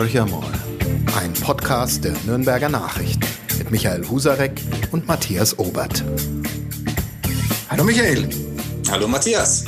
[0.00, 0.50] Horcher mal.
[1.20, 3.20] Ein Podcast der Nürnberger Nachrichten
[3.58, 4.58] mit Michael Husarek
[4.92, 6.02] und Matthias Obert.
[7.68, 8.26] Hallo Michael.
[8.90, 9.66] Hallo Matthias.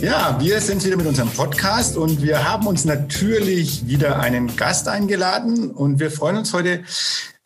[0.00, 4.88] Ja, wir sind wieder mit unserem Podcast und wir haben uns natürlich wieder einen Gast
[4.88, 6.82] eingeladen und wir freuen uns heute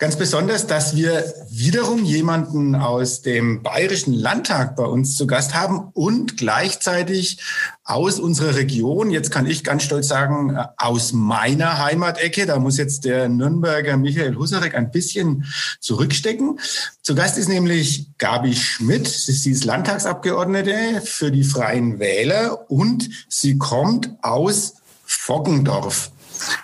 [0.00, 5.90] ganz besonders, dass wir wiederum jemanden aus dem Bayerischen Landtag bei uns zu Gast haben
[5.92, 7.38] und gleichzeitig
[7.84, 13.04] aus unserer Region, jetzt kann ich ganz stolz sagen, aus meiner Heimatecke, da muss jetzt
[13.04, 15.44] der Nürnberger Michael Husarek ein bisschen
[15.80, 16.58] zurückstecken.
[17.02, 23.58] Zu Gast ist nämlich Gabi Schmidt, sie ist Landtagsabgeordnete für die Freien Wähler und sie
[23.58, 26.10] kommt aus Foggendorf.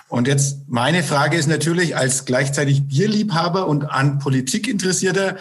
[0.09, 5.37] Und jetzt meine Frage ist natürlich als gleichzeitig Bierliebhaber und an Politik interessierter,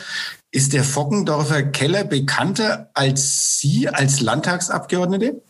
[0.52, 5.42] ist der Fockendorfer Keller bekannter als Sie als Landtagsabgeordnete?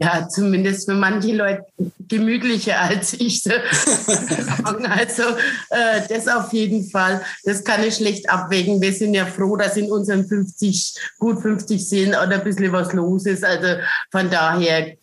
[0.00, 1.64] Ja, zumindest für manche Leute
[2.08, 3.42] gemütlicher als ich.
[4.64, 5.22] also
[5.70, 7.20] äh, das auf jeden Fall.
[7.42, 8.80] Das kann ich schlecht abwägen.
[8.80, 12.92] Wir sind ja froh, dass in unseren 50, gut 50 sind oder ein bisschen was
[12.92, 13.44] los ist.
[13.44, 13.82] Also
[14.12, 14.96] von daher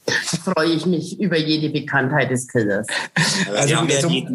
[0.45, 2.87] freue ich mich über jede Bekanntheit des Kellers.
[3.53, 4.27] Also wir haben ja die,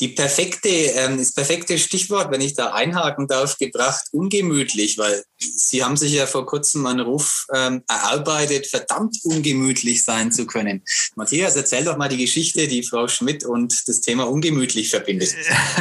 [0.00, 5.22] die perfekte, ähm, das perfekte Stichwort, wenn ich da einhaken darf, gebracht, ungemütlich, weil
[5.56, 10.82] Sie haben sich ja vor kurzem einen Ruf ähm, erarbeitet, verdammt ungemütlich sein zu können.
[11.14, 15.34] Matthias, erzähl doch mal die Geschichte, die Frau Schmidt und das Thema ungemütlich verbindet.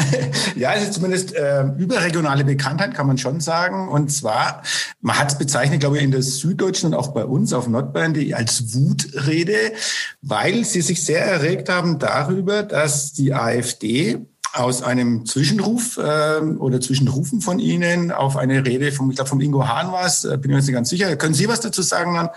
[0.55, 3.89] ja, ist zumindest äh, überregionale Bekanntheit, kann man schon sagen.
[3.89, 4.63] Und zwar,
[5.01, 8.33] man hat es bezeichnet, glaube ich, in der Süddeutschen und auch bei uns auf Nordbayern
[8.33, 9.73] als Wutrede,
[10.21, 16.81] weil sie sich sehr erregt haben darüber, dass die AfD aus einem Zwischenruf äh, oder
[16.81, 20.37] Zwischenrufen von Ihnen auf eine Rede vom, ich glaube, vom Ingo Hahn war es, äh,
[20.37, 21.15] bin ich mir nicht ganz sicher.
[21.15, 22.29] Können Sie was dazu sagen dann?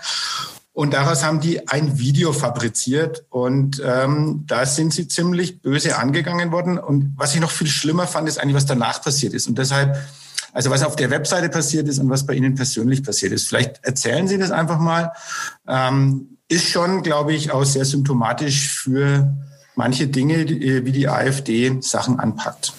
[0.75, 6.51] Und daraus haben die ein Video fabriziert und ähm, da sind sie ziemlich böse angegangen
[6.51, 6.77] worden.
[6.77, 9.47] Und was ich noch viel schlimmer fand, ist eigentlich, was danach passiert ist.
[9.47, 9.97] Und deshalb,
[10.51, 13.47] also was auf der Webseite passiert ist und was bei Ihnen persönlich passiert ist.
[13.47, 15.13] Vielleicht erzählen Sie das einfach mal.
[15.65, 19.33] Ähm, ist schon, glaube ich, auch sehr symptomatisch für
[19.75, 22.73] manche Dinge, wie die AfD Sachen anpackt.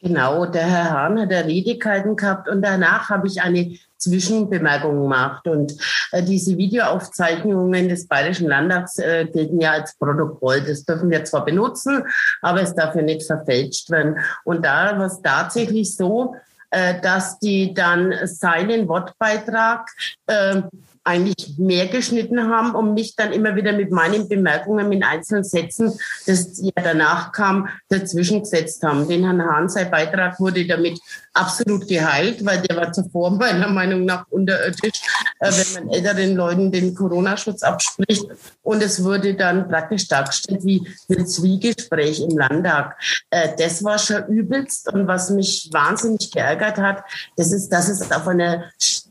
[0.00, 5.46] Genau, der Herr Hahn hat gehalten gehabt und danach habe ich eine Zwischenbemerkung gemacht.
[5.48, 5.74] Und
[6.12, 10.60] äh, diese Videoaufzeichnungen des Bayerischen Landtags äh, gelten ja als Protokoll.
[10.60, 12.04] Das dürfen wir zwar benutzen,
[12.42, 14.18] aber es darf ja nicht verfälscht werden.
[14.44, 16.34] Und da war es tatsächlich so,
[16.70, 19.88] äh, dass die dann seinen Wortbeitrag
[20.26, 20.62] äh,
[21.04, 25.92] eigentlich mehr geschnitten haben und mich dann immer wieder mit meinen Bemerkungen in einzelnen Sätzen,
[26.26, 29.06] das ja danach kam, dazwischen gesetzt haben.
[29.06, 30.98] Den Herrn Hahn, sein Beitrag wurde damit
[31.34, 35.02] absolut geheilt, weil der war zuvor meiner Meinung nach unterirdisch,
[35.40, 38.24] äh, wenn man älteren Leuten den Corona-Schutz abspricht.
[38.62, 42.96] Und es wurde dann praktisch dargestellt wie ein Zwiegespräch im Landtag.
[43.30, 44.92] Äh, das war schon übelst.
[44.92, 47.04] Und was mich wahnsinnig geärgert hat,
[47.36, 48.64] das ist, dass es auf einer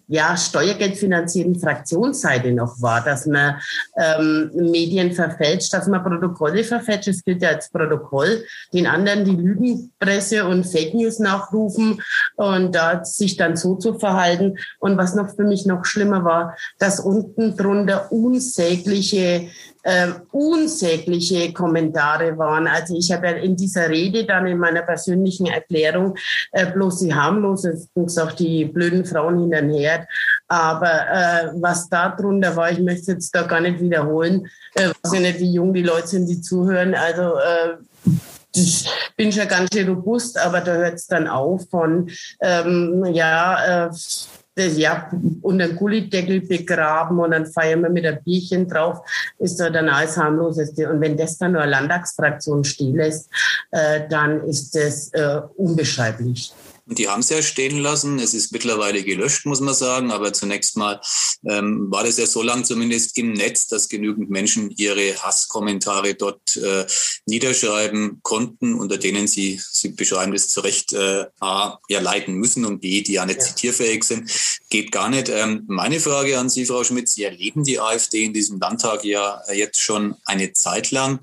[0.07, 3.55] ja, steuergeldfinanzierten Fraktionsseite noch war, dass man
[3.97, 7.07] ähm, Medien verfälscht, dass man Protokolle verfälscht.
[7.07, 8.43] Das gilt ja als Protokoll.
[8.73, 12.01] Den anderen die Lügenpresse und Fake News nachrufen
[12.35, 14.57] und da sich dann so zu verhalten.
[14.79, 19.49] Und was noch für mich noch schlimmer war, dass unten drunter unsägliche
[19.83, 22.67] äh, unsägliche Kommentare waren.
[22.67, 26.15] Also ich habe ja in dieser Rede dann in meiner persönlichen Erklärung
[26.51, 30.07] äh, bloß die harmlosesten gesagt, die blöden Frauen hinterher.
[30.47, 35.13] Aber äh, was da drunter war, ich möchte jetzt da gar nicht wiederholen, äh, weiß
[35.13, 36.95] ich nicht, wie jung die Leute sind, die zuhören.
[36.95, 37.75] Also äh,
[38.55, 38.87] ich
[39.17, 42.09] bin schon ganz schön robust, aber da hört es dann auf von,
[42.41, 43.89] ähm, ja, äh,
[44.55, 45.09] ja,
[45.41, 48.99] unter den Gullideckel begraben und dann feiern wir mit ein Bierchen drauf,
[49.39, 50.91] ist da dann alles harmloseste.
[50.91, 53.29] Und wenn das dann nur Landtagsfraktion stehen lässt,
[53.71, 56.53] äh, dann ist das äh, unbeschreiblich.
[56.85, 58.19] Und die haben es ja stehen lassen.
[58.19, 60.11] Es ist mittlerweile gelöscht, muss man sagen.
[60.11, 60.99] Aber zunächst mal
[61.47, 66.57] ähm, war das ja so lang zumindest im Netz, dass genügend Menschen ihre Hasskommentare dort
[66.57, 66.85] äh,
[67.25, 72.65] niederschreiben konnten, unter denen sie, sie beschreiben das zu Recht, äh, A, ja leiten müssen
[72.65, 73.45] und B, die ja nicht ja.
[73.45, 74.29] zitierfähig sind.
[74.69, 75.29] Geht gar nicht.
[75.29, 79.41] Ähm, meine Frage an Sie, Frau Schmidt, Sie erleben die AfD in diesem Landtag ja
[79.53, 81.19] jetzt schon eine Zeit lang.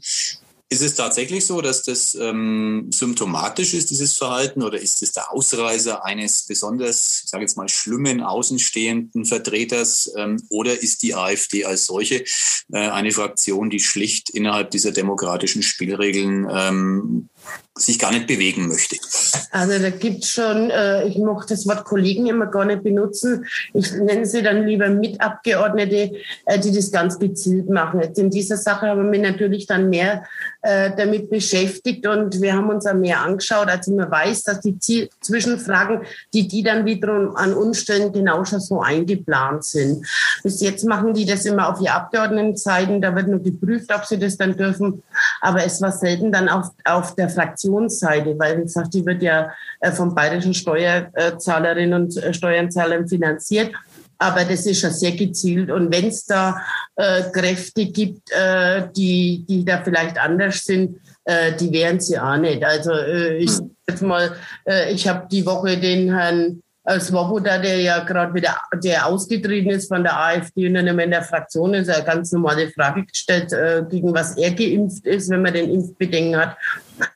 [0.73, 5.33] Ist es tatsächlich so, dass das ähm, symptomatisch ist, dieses Verhalten, oder ist es der
[5.33, 11.65] Ausreißer eines besonders, ich sage jetzt mal, schlimmen außenstehenden Vertreters, ähm, oder ist die AfD
[11.65, 12.23] als solche
[12.73, 17.29] äh, eine Fraktion, die schlicht innerhalb dieser demokratischen Spielregeln ähm,
[17.77, 18.97] sich gar nicht bewegen möchte.
[19.53, 23.47] Also da gibt es schon, äh, ich mochte das Wort Kollegen immer gar nicht benutzen.
[23.73, 26.13] Ich nenne sie dann lieber Mitabgeordnete,
[26.47, 28.01] äh, die das ganz gezielt machen.
[28.01, 30.25] Jetzt in dieser Sache haben wir mich natürlich dann mehr
[30.63, 33.69] äh, damit beschäftigt und wir haben uns auch mehr angeschaut.
[33.69, 36.03] Also man weiß, dass die Ziel Zwischenfragen,
[36.35, 40.07] die die dann wiederum an uns stellen, genau schon so eingeplant sind.
[40.43, 43.01] Bis jetzt machen die das immer auf die Abgeordnetenzeiten.
[43.01, 45.03] Da wird nur geprüft, ob sie das dann dürfen.
[45.41, 49.51] Aber es war selten dann auf, auf der Fraktionsseite, weil wie gesagt, die wird ja
[49.81, 53.73] äh, vom bayerischen Steuerzahlerinnen und äh, Steuerzahlern finanziert.
[54.19, 55.71] Aber das ist schon sehr gezielt.
[55.71, 56.61] Und wenn es da
[56.97, 62.37] äh, Kräfte gibt, äh, die, die da vielleicht anders sind, äh, die wären sie auch
[62.37, 62.63] nicht.
[62.63, 63.75] Also äh, ich hm.
[63.89, 64.37] jetzt mal,
[64.93, 66.63] ich habe die Woche den Herrn
[66.99, 71.23] Svoboda, der ja gerade wieder der ausgetreten ist von der AfD und dann in der
[71.23, 75.53] Fraktion ist, eine ganz normale Frage gestellt, äh, gegen was er geimpft ist, wenn man
[75.53, 76.57] den Impfbedenken hat.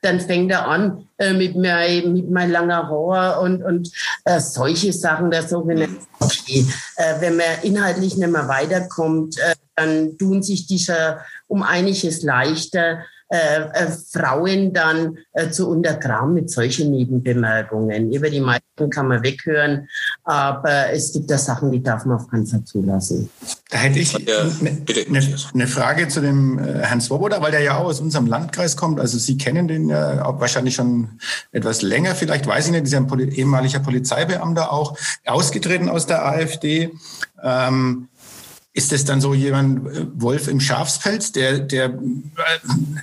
[0.01, 3.91] Dann fängt er an äh, mit, mein, mit mein langer Haar und, und
[4.25, 6.65] äh, solche Sachen, da so okay,
[6.97, 12.99] äh, wenn man inhaltlich nicht mehr weiterkommt, äh, dann tun sich diese um einiges leichter
[13.35, 18.13] äh, äh, Frauen dann äh, zu untergraben mit solchen Nebenbemerkungen.
[18.13, 19.89] Über die meisten kann man weghören,
[20.23, 23.29] aber es gibt da Sachen, die darf man auf keinen Fall zulassen.
[23.71, 27.85] Da hätte ich eine, eine Frage zu dem äh, Herrn Swoboda, weil der ja auch
[27.85, 29.01] aus unserem Landkreis kommt.
[29.01, 31.09] Also Sie kennen den ja auch wahrscheinlich schon
[31.51, 32.15] etwas länger.
[32.15, 36.93] Vielleicht weiß ich nicht, ist ja ein ehemaliger Polizeibeamter auch, ausgetreten aus der AfD.
[37.43, 38.07] Ähm,
[38.75, 41.93] ist es dann so jemand, äh, Wolf im Schafspelz, der, der, äh,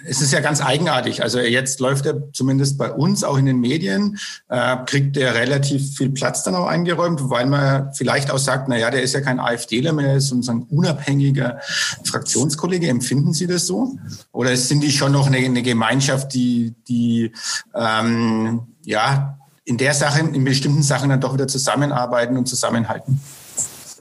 [0.05, 1.23] es ist ja ganz eigenartig.
[1.23, 5.97] Also jetzt läuft er zumindest bei uns, auch in den Medien, äh, kriegt der relativ
[5.97, 9.23] viel Platz dann auch eingeräumt, weil man vielleicht auch sagt, na ja, der ist ja
[9.23, 11.59] kein AfDler mehr, der ist sozusagen unabhängiger
[12.05, 12.89] Fraktionskollege.
[12.89, 13.97] Empfinden Sie das so?
[14.31, 17.33] Oder sind die schon noch eine, eine Gemeinschaft, die, die,
[17.75, 23.23] ähm, ja, in der Sache, in bestimmten Sachen dann doch wieder zusammenarbeiten und zusammenhalten?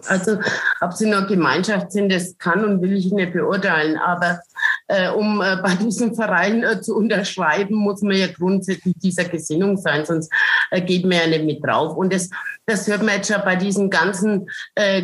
[0.07, 0.39] Also
[0.79, 3.97] ob sie noch Gemeinschaft sind, das kann und will ich nicht beurteilen.
[3.97, 4.41] Aber
[4.87, 9.77] äh, um äh, bei diesem Verein äh, zu unterschreiben, muss man ja grundsätzlich dieser Gesinnung
[9.77, 10.31] sein, sonst
[10.71, 11.95] äh, geht man ja nicht mit drauf.
[11.95, 12.29] Und das,
[12.65, 15.03] das hört man jetzt schon bei diesen ganzen äh,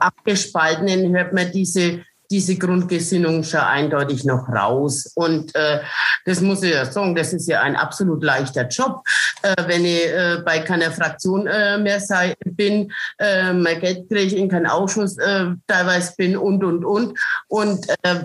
[0.00, 5.10] abgespaltenen, hört man diese diese Grundgesinnung schon eindeutig noch raus.
[5.14, 5.80] Und äh,
[6.24, 9.02] das muss ich ja sagen, das ist ja ein absolut leichter Job,
[9.42, 14.22] äh, wenn ich äh, bei keiner Fraktion äh, mehr sei, bin, äh, mein Geld kriege
[14.22, 17.18] ich in keinen Ausschuss äh, teilweise bin und, und, und.
[17.48, 18.24] Und äh,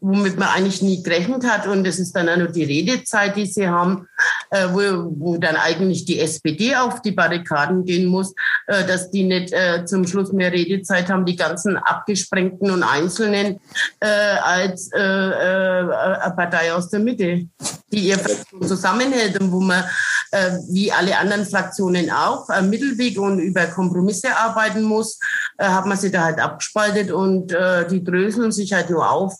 [0.00, 1.66] womit man eigentlich nie gerechnet hat.
[1.66, 4.08] Und das ist dann auch noch die Redezeit, die sie haben,
[4.50, 8.34] äh, wo, wo dann eigentlich die SPD auf die Barrikaden gehen muss,
[8.66, 13.60] äh, dass die nicht äh, zum Schluss mehr Redezeit haben, die ganzen Abgesprengten und Einzelnen
[14.00, 17.46] äh, als äh, äh, eine Partei aus der Mitte,
[17.92, 18.18] die ihr
[18.66, 19.84] zusammenhält und wo man
[20.32, 25.18] äh, wie alle anderen Fraktionen auch am Mittelweg und über Kompromisse arbeiten muss,
[25.58, 29.34] äh, hat man sie da halt abgespaltet und äh, die dröseln sich halt nur auf.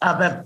[0.00, 0.44] Aber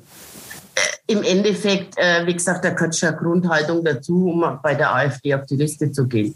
[0.74, 5.34] äh, im Endeffekt, äh, wie gesagt, da gehört schon Grundhaltung dazu, um bei der AfD
[5.34, 6.34] auf die Liste zu gehen.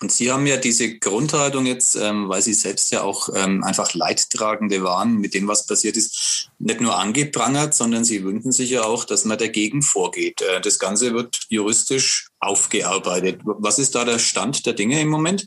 [0.00, 3.94] Und Sie haben ja diese Grundhaltung jetzt, ähm, weil Sie selbst ja auch ähm, einfach
[3.94, 8.82] Leidtragende waren mit dem, was passiert ist, nicht nur angeprangert, sondern Sie wünschen sich ja
[8.82, 10.42] auch, dass man dagegen vorgeht.
[10.42, 13.40] Äh, das Ganze wird juristisch aufgearbeitet.
[13.44, 15.46] Was ist da der Stand der Dinge im Moment?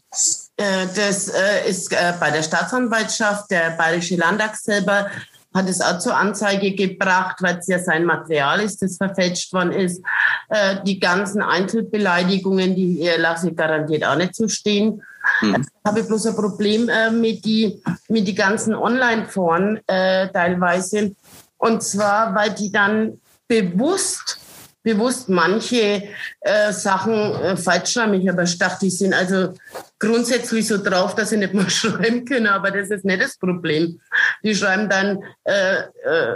[0.58, 5.10] Äh, das äh, ist äh, bei der Staatsanwaltschaft, der Bayerische Landtag selber
[5.54, 9.72] hat es auch zur Anzeige gebracht, weil es ja sein Material ist, das verfälscht worden
[9.72, 10.02] ist.
[10.50, 15.02] Äh, die ganzen Einzelbeleidigungen, die lasse ich garantiert auch nicht zu stehen.
[15.42, 15.62] Mhm.
[15.62, 21.16] Ich habe bloß ein Problem äh, mit die, mit die ganzen Online-Foren äh, teilweise.
[21.58, 24.40] Und zwar, weil die dann bewusst
[24.84, 26.04] bewusst manche
[26.42, 28.14] äh, Sachen äh, falsch schreiben.
[28.16, 29.54] Ich habe gedacht, die sind also
[29.98, 34.00] grundsätzlich so drauf, dass sie nicht mal schreiben können, aber das ist nicht das Problem.
[34.44, 36.36] Die schreiben dann äh, äh,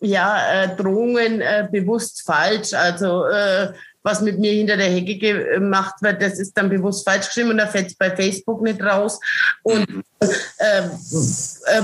[0.00, 5.94] ja äh, Drohungen äh, bewusst falsch, also äh, was mit mir hinter der Hecke gemacht
[6.00, 9.20] wird, das ist dann bewusst falsch geschrieben und da fällt es bei Facebook nicht raus.
[9.62, 10.26] Und äh,
[10.58, 11.82] äh,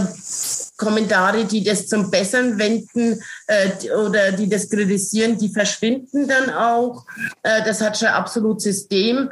[0.78, 7.04] Kommentare, die das zum Besseren wenden äh, oder die das kritisieren, die verschwinden dann auch.
[7.42, 9.28] Äh, das hat schon absolut System.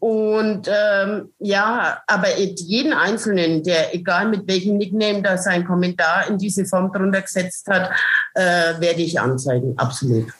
[0.00, 6.38] Und ähm, ja, aber jeden Einzelnen, der egal mit welchem Nickname da sein Kommentar in
[6.38, 7.90] diese Form drunter gesetzt hat,
[8.34, 10.32] äh, werde ich anzeigen, absolut.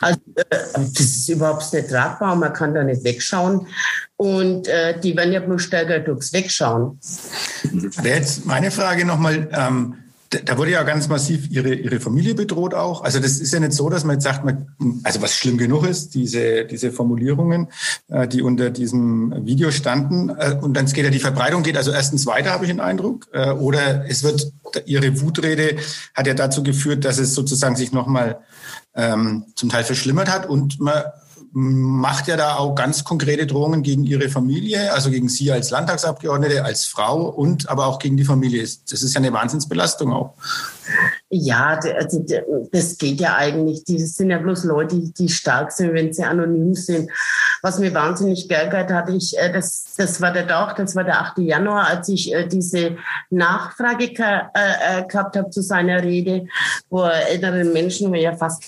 [0.00, 3.66] Also äh, das ist überhaupt nicht tragbar, man kann da nicht wegschauen.
[4.16, 6.98] Und äh, die werden ja bloß stärker durchs Wegschauen.
[8.02, 10.01] Jetzt meine Frage nochmal, ähm,
[10.44, 13.02] da wurde ja ganz massiv ihre, ihre Familie bedroht auch.
[13.02, 14.74] Also das ist ja nicht so, dass man jetzt sagt, man,
[15.04, 17.68] also was schlimm genug ist, diese, diese Formulierungen,
[18.08, 20.30] äh, die unter diesem Video standen.
[20.30, 23.28] Äh, und dann geht ja die Verbreitung geht also erstens weiter, habe ich den Eindruck.
[23.32, 24.52] Äh, oder es wird,
[24.86, 25.76] ihre Wutrede
[26.14, 28.40] hat ja dazu geführt, dass es sozusagen sich nochmal
[28.94, 31.02] ähm, zum Teil verschlimmert hat und man
[31.54, 36.64] macht ja da auch ganz konkrete Drohungen gegen ihre Familie, also gegen sie als Landtagsabgeordnete,
[36.64, 38.62] als Frau und aber auch gegen die Familie.
[38.62, 40.34] Das ist ja eine Wahnsinnsbelastung auch.
[41.28, 42.24] Ja, also
[42.72, 43.84] das geht ja eigentlich.
[43.84, 47.10] Die sind ja bloß Leute, die stark sind, wenn sie anonym sind.
[47.60, 51.20] Was mir wahnsinnig geärgert hat, ich, äh, das, das war der Tag, das war der
[51.20, 51.38] 8.
[51.38, 52.96] Januar, als ich äh, diese
[53.30, 56.46] Nachfrage äh, gehabt habe zu seiner Rede,
[56.88, 58.64] wo er älteren Menschen, wo ja fast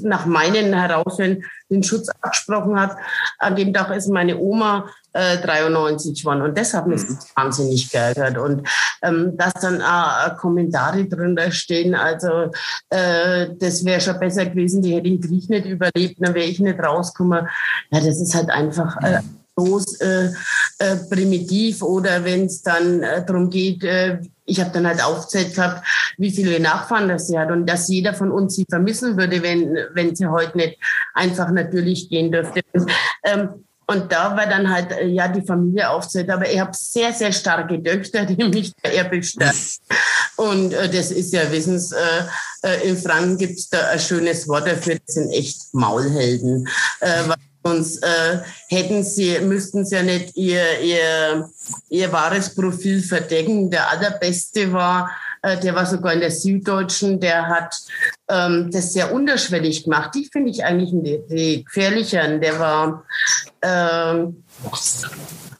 [0.00, 1.44] nach meinen Heraushören
[1.74, 2.96] den Schutz abgesprochen hat.
[3.38, 7.18] An dem Tag ist meine Oma äh, 93 geworden und das hat mich mhm.
[7.36, 8.38] wahnsinnig geärgert.
[8.38, 8.68] Und
[9.02, 12.50] ähm, dass dann äh, Kommentare drunter stehen, also
[12.90, 16.60] äh, das wäre schon besser gewesen, die hätte den Krieg nicht überlebt, dann wäre ich
[16.60, 17.48] nicht rausgekommen.
[17.90, 18.96] Ja, das ist halt einfach...
[19.02, 19.20] Äh,
[19.56, 20.30] bloß äh,
[20.78, 25.54] äh, primitiv oder wenn es dann äh, darum geht, äh, ich habe dann halt aufgezählt
[25.54, 25.86] gehabt,
[26.18, 29.76] wie viele Nachfahren das sie hat und dass jeder von uns sie vermissen würde, wenn,
[29.92, 30.78] wenn sie heute nicht
[31.14, 32.60] einfach natürlich gehen dürfte.
[32.72, 32.90] Und,
[33.24, 36.30] ähm, und da war dann halt, äh, ja, die Familie aufzählt.
[36.30, 39.80] Aber ich habe sehr, sehr starke Töchter, die mich eher bestärkt.
[40.36, 41.98] Und äh, das ist ja Wissens, äh,
[42.62, 46.66] äh, in Franken gibt es da ein schönes Wort dafür, das sind echt Maulhelden.
[47.00, 47.22] Äh,
[47.66, 51.48] Sonst äh, hätten sie, müssten sie ja nicht ihr, ihr,
[51.88, 53.70] ihr wahres Profil verdecken.
[53.70, 57.74] Der allerbeste war, äh, der war sogar in der Süddeutschen, der hat
[58.28, 60.14] ähm, das sehr unterschwellig gemacht.
[60.14, 62.42] Die finde ich eigentlich die, die gefährlicheren.
[62.42, 63.04] Der war
[63.62, 64.44] ähm,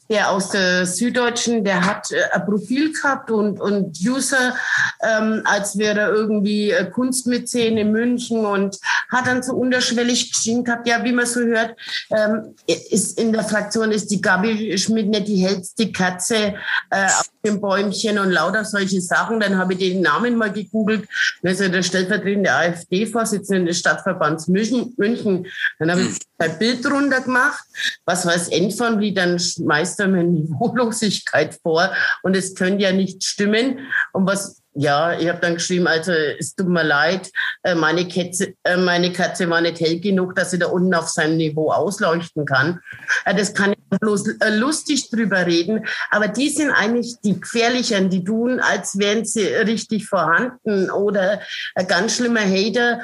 [0.08, 4.54] der aus der Süddeutschen, der hat äh, ein Profil gehabt und, und User,
[5.02, 8.78] ähm, als wäre er irgendwie äh, Kunstmäzen in München und
[9.11, 11.76] hat dann so unterschwellig geschrieben gehabt, ja, wie man so hört,
[12.11, 16.54] ähm, ist in der Fraktion ist die Gabi Schmidt nicht die hellste Katze
[16.90, 19.40] äh, auf dem Bäumchen und lauter solche Sachen.
[19.40, 21.08] Dann habe ich den Namen mal gegoogelt.
[21.42, 24.94] Das ist ja der stellvertretende AfD-Vorsitzende des Stadtverbands München.
[24.96, 25.46] München.
[25.78, 27.64] Dann habe ich ein Bild drunter gemacht,
[28.04, 31.90] was war das Endformlied, dann schmeißt mir Niveaulosigkeit vor
[32.22, 33.80] und es könnte ja nicht stimmen.
[34.12, 37.30] Und was ja, ich habe dann geschrieben, also es tut mir leid,
[37.62, 41.08] äh, meine, Katze, äh, meine Katze war nicht hell genug, dass sie da unten auf
[41.08, 42.80] seinem Niveau ausleuchten kann.
[43.24, 44.24] Äh, das kann ich bloß
[44.58, 50.06] lustig drüber reden, aber die sind eigentlich die gefährlichen, die tun, als wären sie richtig
[50.06, 51.40] vorhanden oder
[51.76, 53.00] ein ganz schlimmer Hater,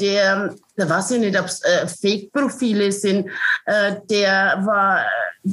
[0.00, 1.62] der, der weiß ich nicht, ob es
[2.00, 3.30] Fake-Profile sind,
[4.10, 5.04] der war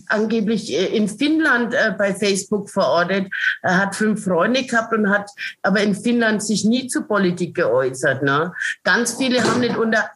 [0.08, 3.28] angeblich in Finnland bei Facebook verortet,
[3.62, 5.30] er hat fünf Freunde gehabt und hat
[5.62, 8.24] aber in Finnland sich nie zu Politik geäußert.
[8.24, 8.52] Ne?
[8.84, 10.10] Ganz viele haben nicht unter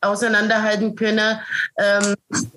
[0.00, 1.38] auseinanderhalten können,
[1.78, 2.14] ähm,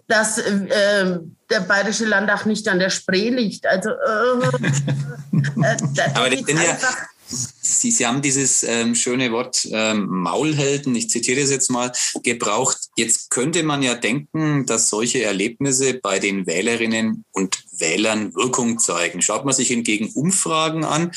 [0.07, 1.19] dass äh,
[1.49, 3.65] der Bayerische Landtag nicht an der Spree liegt.
[3.65, 3.93] Also äh,
[5.63, 5.77] äh,
[6.13, 6.77] aber das sind ja
[7.29, 11.91] Sie, Sie haben dieses ähm, schöne Wort ähm, Maulhelden, ich zitiere das jetzt mal,
[12.23, 12.77] gebraucht.
[12.97, 19.21] Jetzt könnte man ja denken, dass solche Erlebnisse bei den Wählerinnen und Wählern Wirkung zeigen.
[19.21, 21.11] Schaut man sich hingegen Umfragen an,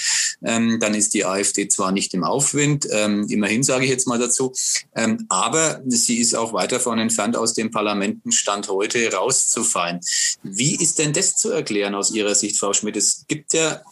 [0.44, 4.18] ähm, dann ist die AfD zwar nicht im Aufwind, ähm, immerhin sage ich jetzt mal
[4.18, 4.52] dazu,
[4.94, 10.00] ähm, aber sie ist auch weit davon entfernt, aus dem Parlamentenstand heute rauszufallen.
[10.42, 12.96] Wie ist denn das zu erklären aus Ihrer Sicht, Frau Schmidt?
[12.96, 13.82] Es gibt ja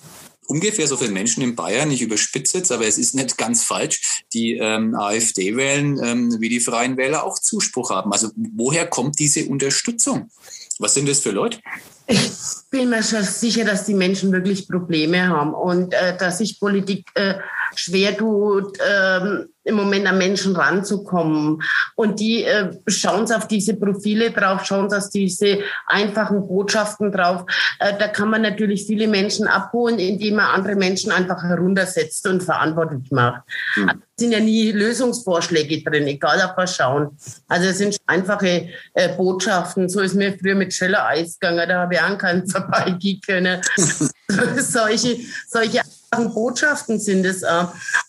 [0.50, 4.24] ungefähr so viele Menschen in Bayern, ich überspitze jetzt, aber es ist nicht ganz falsch,
[4.32, 8.12] die ähm, AfD wählen, ähm, wie die Freien Wähler auch Zuspruch haben.
[8.12, 10.28] Also woher kommt diese Unterstützung?
[10.80, 11.60] Was sind das für Leute?
[12.08, 12.30] Ich
[12.70, 17.06] bin mir schon sicher, dass die Menschen wirklich Probleme haben und äh, dass sich Politik
[17.14, 17.34] äh,
[17.74, 21.62] schwer tut, ähm, im Moment an Menschen ranzukommen.
[21.94, 27.44] Und die äh, schauen auf diese Profile drauf, schauen auf diese einfachen Botschaften drauf.
[27.78, 32.42] Äh, da kann man natürlich viele Menschen abholen, indem man andere Menschen einfach heruntersetzt und
[32.42, 33.42] verantwortlich macht.
[33.76, 33.88] Mhm.
[33.88, 37.16] Also, sind ja nie Lösungsvorschläge drin, egal auf was schauen.
[37.48, 39.88] Also es sind einfache äh, Botschaften.
[39.88, 43.60] So ist mir früher mit Schöller Eis gegangen, da habe ich auch keinen vorbeigehen können.
[44.58, 45.16] solche,
[45.48, 45.80] solche
[46.10, 47.44] Botschaften sind es.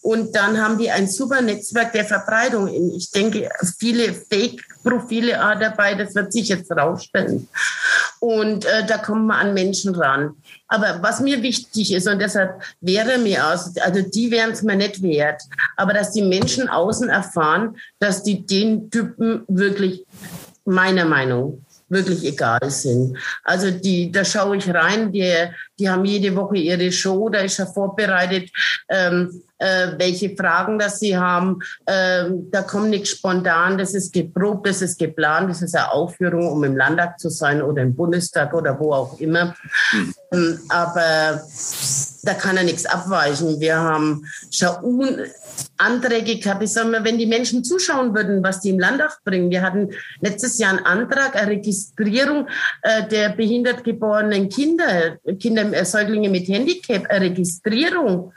[0.01, 2.67] Und dann haben die ein super Netzwerk der Verbreitung.
[2.96, 7.48] Ich denke, viele Fake-Profile dabei, das wird sich jetzt rausstellen.
[8.20, 10.36] Und äh, da kommen wir an Menschen ran.
[10.67, 14.75] Aber was mir wichtig ist, und deshalb wäre mir aus, also die wären es mir
[14.75, 15.41] nicht wert,
[15.75, 20.05] aber dass die Menschen außen erfahren, dass die den Typen wirklich,
[20.65, 23.17] meiner Meinung, wirklich egal sind.
[23.43, 25.48] Also die, da schaue ich rein, die,
[25.81, 28.51] die haben jede Woche ihre Show, da ist ja vorbereitet,
[28.88, 31.59] ähm, äh, welche Fragen das sie haben.
[31.88, 36.51] Ähm, da kommt nichts spontan, das ist geprobt, das ist geplant, das ist eine Aufführung,
[36.51, 39.55] um im Landtag zu sein oder im Bundestag oder wo auch immer.
[40.31, 40.59] Mhm.
[40.69, 41.41] aber
[42.23, 43.59] da kann ja nichts abweichen.
[43.59, 45.19] Wir haben schon
[45.77, 46.63] Anträge gehabt.
[46.63, 49.50] Ich sage mal, wenn die Menschen zuschauen würden, was die im Landtag bringen.
[49.50, 49.89] Wir hatten
[50.21, 52.47] letztes Jahr einen Antrag, eine Registrierung
[52.83, 58.33] äh, der behindert geborenen Kinder, Kinder, Säuglinge mit Handicap, eine Registrierung.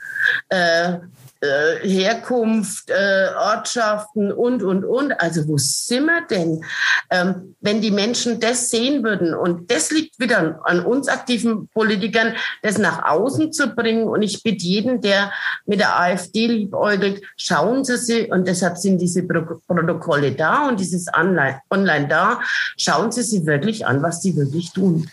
[1.45, 5.11] Äh, Herkunft, äh, Ortschaften und, und, und.
[5.19, 6.63] Also wo sind wir denn?
[7.09, 12.33] Ähm, wenn die Menschen das sehen würden und das liegt wieder an uns aktiven Politikern,
[12.61, 14.07] das nach außen zu bringen.
[14.07, 15.31] Und ich bitte jeden, der
[15.65, 20.79] mit der AfD liebäugelt, schauen Sie sie, und deshalb sind diese Pro Protokolle da und
[20.79, 22.39] dieses Online, online da,
[22.77, 25.07] schauen Sie sie wirklich an, was die wirklich tun.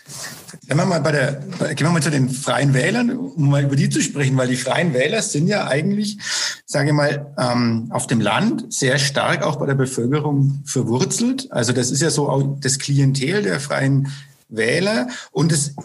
[0.67, 1.41] Gehen wir mal bei der,
[1.75, 4.55] gehen wir mal zu den Freien Wählern, um mal über die zu sprechen, weil die
[4.55, 6.17] Freien Wähler sind ja eigentlich,
[6.65, 11.51] sage ich mal, ähm, auf dem Land sehr stark auch bei der Bevölkerung verwurzelt.
[11.51, 14.11] Also das ist ja so auch das Klientel der Freien
[14.49, 15.75] Wähler und es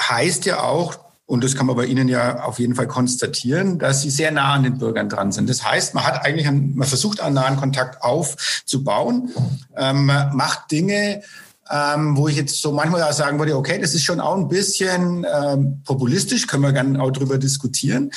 [0.00, 4.02] heißt ja auch, und das kann man bei Ihnen ja auf jeden Fall konstatieren, dass
[4.02, 5.48] Sie sehr nah an den Bürgern dran sind.
[5.48, 9.30] Das heißt, man hat eigentlich, einen, man versucht einen nahen Kontakt aufzubauen,
[9.74, 11.22] ähm, macht Dinge,
[11.70, 14.48] ähm, wo ich jetzt so manchmal auch sagen würde, okay, das ist schon auch ein
[14.48, 18.10] bisschen ähm, populistisch, können wir gerne auch drüber diskutieren.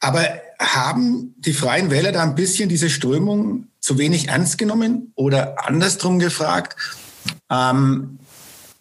[0.00, 0.24] Aber
[0.58, 6.18] haben die Freien Wähler da ein bisschen diese Strömung zu wenig ernst genommen oder andersrum
[6.18, 6.76] gefragt?
[7.50, 8.18] Ähm,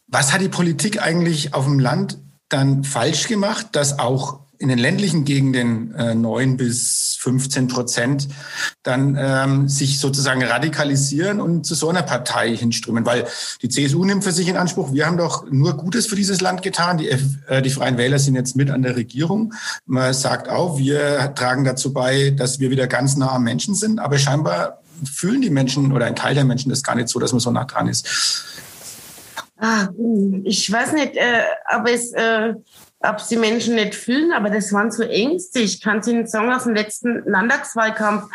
[0.08, 4.80] was hat die Politik eigentlich auf dem Land dann falsch gemacht, dass auch in den
[4.80, 8.30] ländlichen Gegenden äh, 9 bis 15 Prozent
[8.82, 13.06] dann ähm, sich sozusagen radikalisieren und zu so einer Partei hinströmen.
[13.06, 13.28] Weil
[13.62, 16.62] die CSU nimmt für sich in Anspruch, wir haben doch nur Gutes für dieses Land
[16.62, 16.98] getan.
[16.98, 19.54] Die, äh, die Freien Wähler sind jetzt mit an der Regierung.
[19.86, 24.00] Man sagt auch, wir tragen dazu bei, dass wir wieder ganz nah am Menschen sind.
[24.00, 27.34] Aber scheinbar fühlen die Menschen oder ein Teil der Menschen das gar nicht so, dass
[27.34, 28.08] man so nah dran ist.
[29.58, 29.90] Ah,
[30.46, 32.14] ich weiß nicht, äh, aber es...
[32.14, 32.54] Äh
[33.04, 35.60] ob sie Menschen nicht fühlen, aber das waren so Ängste.
[35.60, 38.30] Ich kann es Ihnen sagen aus dem letzten Landtagswahlkampf.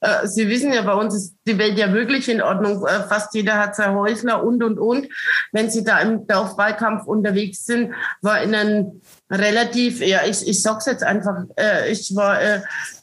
[0.00, 2.86] Äh, sie wissen ja, bei uns ist die Welt ja wirklich in Ordnung.
[2.86, 5.08] Äh, fast jeder hat sein Häusler und, und, und.
[5.52, 10.86] Wenn Sie da im Dorfwahlkampf unterwegs sind, war in einem relativ, ja, ich, ich sag's
[10.86, 12.60] jetzt einfach, äh, ich war äh,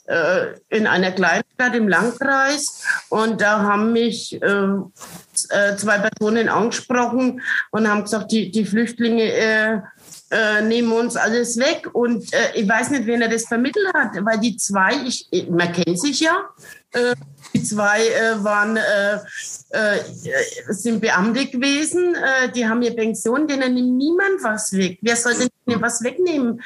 [0.07, 4.67] äh in einer Kleinstadt im Landkreis und da haben mich äh,
[5.77, 9.83] zwei Personen angesprochen und haben gesagt, die, die Flüchtlinge
[10.31, 11.89] äh, äh, nehmen uns alles weg.
[11.93, 15.71] Und äh, ich weiß nicht, wen er das vermittelt hat, weil die zwei, ich, man
[15.71, 16.49] kennt sich ja,
[16.93, 17.15] äh,
[17.53, 19.15] die zwei äh, waren, äh,
[19.71, 19.99] äh,
[20.69, 22.15] sind Beamte gewesen,
[22.55, 24.99] die haben ihre Pension, denen nimmt niemand was weg.
[25.01, 25.49] Wer soll denn
[25.81, 26.61] was wegnehmen?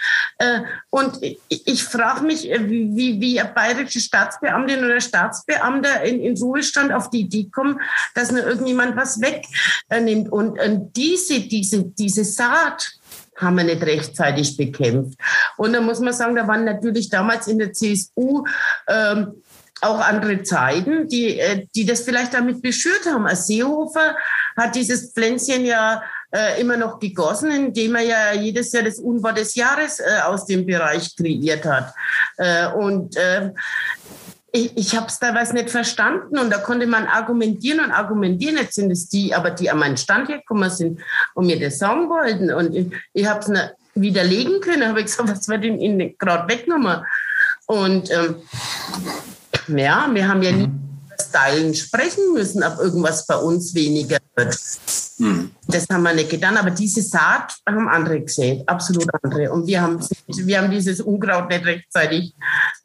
[0.89, 6.91] und ich, ich frage mich, wie, wie eine bayerische Staatsbeamtin oder Staatsbeamter in, in Ruhestand
[6.91, 7.80] auf die Idee kommen,
[8.15, 10.32] dass nur irgendjemand was wegnimmt.
[10.32, 10.58] Und
[10.95, 12.94] diese, diese, diese Saat,
[13.37, 15.19] haben wir nicht rechtzeitig bekämpft.
[15.57, 18.45] Und da muss man sagen, da waren natürlich damals in der CSU
[18.87, 19.41] ähm,
[19.81, 23.27] auch andere Zeiten, die, äh, die das vielleicht damit beschürt haben.
[23.27, 24.15] Als Seehofer
[24.57, 29.37] hat dieses Pflänzchen ja äh, immer noch gegossen, indem er ja jedes Jahr das Unwort
[29.37, 31.93] des Jahres äh, aus dem Bereich kreiert hat.
[32.37, 33.51] Äh, und äh,
[34.55, 38.55] ich, ich habe es teilweise nicht verstanden und da konnte man argumentieren und argumentieren.
[38.55, 41.01] Jetzt sind es die, aber die an meinen Stand gekommen sind
[41.33, 42.51] und mir das sagen wollten.
[42.53, 43.51] Und ich, ich habe es
[43.95, 44.87] widerlegen können.
[44.87, 47.05] habe ich gesagt, was wird Ihnen gerade weggenommen?
[47.65, 48.35] Und ähm,
[49.67, 50.81] ja, wir haben ja nie mhm.
[51.19, 54.57] Stylen sprechen müssen, ob irgendwas bei uns weniger wird.
[55.17, 55.51] Hm.
[55.67, 59.51] Das haben wir nicht getan, aber diese Saat haben andere gesehen, absolut andere.
[59.51, 62.34] Und wir haben, wir haben dieses Unkraut nicht rechtzeitig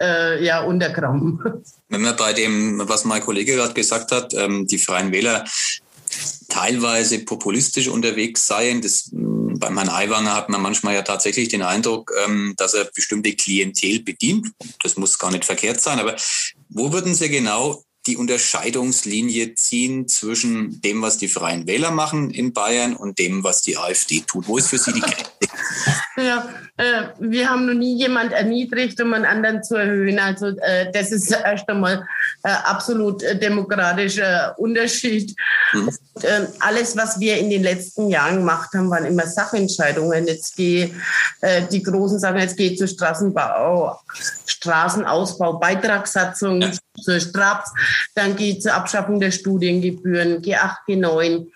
[0.01, 1.41] äh, ja, untergraben.
[1.89, 5.45] Wenn wir bei dem, was mein Kollege gerade gesagt hat, ähm, die Freien Wähler
[6.49, 8.83] teilweise populistisch unterwegs seien.
[8.83, 12.85] Das, hm, beim Herrn Aiwanger hat man manchmal ja tatsächlich den Eindruck, ähm, dass er
[12.85, 14.49] bestimmte Klientel bedient.
[14.83, 16.17] Das muss gar nicht verkehrt sein, aber
[16.69, 22.53] wo würden Sie genau die Unterscheidungslinie ziehen zwischen dem, was die Freien Wähler machen in
[22.53, 24.49] Bayern und dem, was die AfD tut?
[24.49, 25.31] Wo ist für Sie die Grenze?
[26.17, 30.19] Ja, äh, wir haben noch nie jemand erniedrigt, um einen anderen zu erhöhen.
[30.19, 32.07] Also äh, das ist erst einmal
[32.43, 35.35] äh, absolut äh, demokratischer Unterschied.
[35.73, 35.89] Mhm.
[35.89, 40.27] Und, ähm, alles, was wir in den letzten Jahren gemacht haben, waren immer Sachentscheidungen.
[40.27, 40.91] Jetzt gehe
[41.41, 44.01] äh, die Großen sagen, jetzt geht zur Straßenbau,
[44.47, 46.63] Straßenausbau, Beitragssatzung.
[46.63, 46.71] Ja
[47.01, 47.71] zur Straps,
[48.15, 51.47] dann geht zur Abschaffung der Studiengebühren, G8, G9.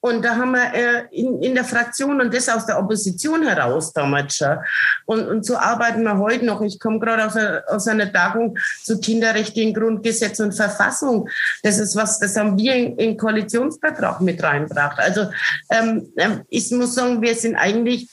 [0.00, 3.92] Und da haben wir äh, in, in der Fraktion und das aus der Opposition heraus
[3.92, 4.58] damals schon.
[5.06, 6.60] Und, und so arbeiten wir heute noch.
[6.62, 7.36] Ich komme gerade aus,
[7.68, 11.28] aus einer Tagung zu Kinderrechte in Grundgesetz und Verfassung.
[11.62, 14.98] Das ist was, das haben wir in, in Koalitionsvertrag mit reinbracht.
[14.98, 15.30] Also
[15.70, 18.08] ähm, ähm ich muss sagen, wir sind eigentlich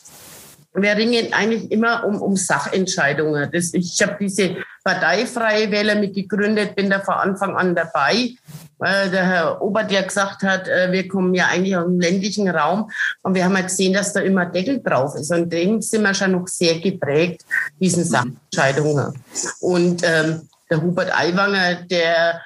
[0.78, 3.50] wir ringen eigentlich immer um, um Sachentscheidungen.
[3.52, 8.36] Das, ich habe diese parteifreie Wähler mitgegründet, bin da von Anfang an dabei.
[8.80, 12.48] Weil der Herr Obert ja gesagt hat, äh, wir kommen ja eigentlich aus dem ländlichen
[12.50, 12.90] Raum
[13.24, 15.32] und wir haben ja gesehen, dass da immer Deckel drauf ist.
[15.32, 17.44] Und dem sind wir schon noch sehr geprägt,
[17.80, 18.08] diesen mhm.
[18.08, 19.14] Sachentscheidungen.
[19.60, 22.42] Und ähm, der Hubert Aiwanger, der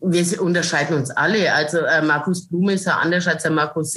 [0.00, 1.52] wir unterscheiden uns alle.
[1.52, 3.94] Also äh, Markus Blume ist ja anders als der Markus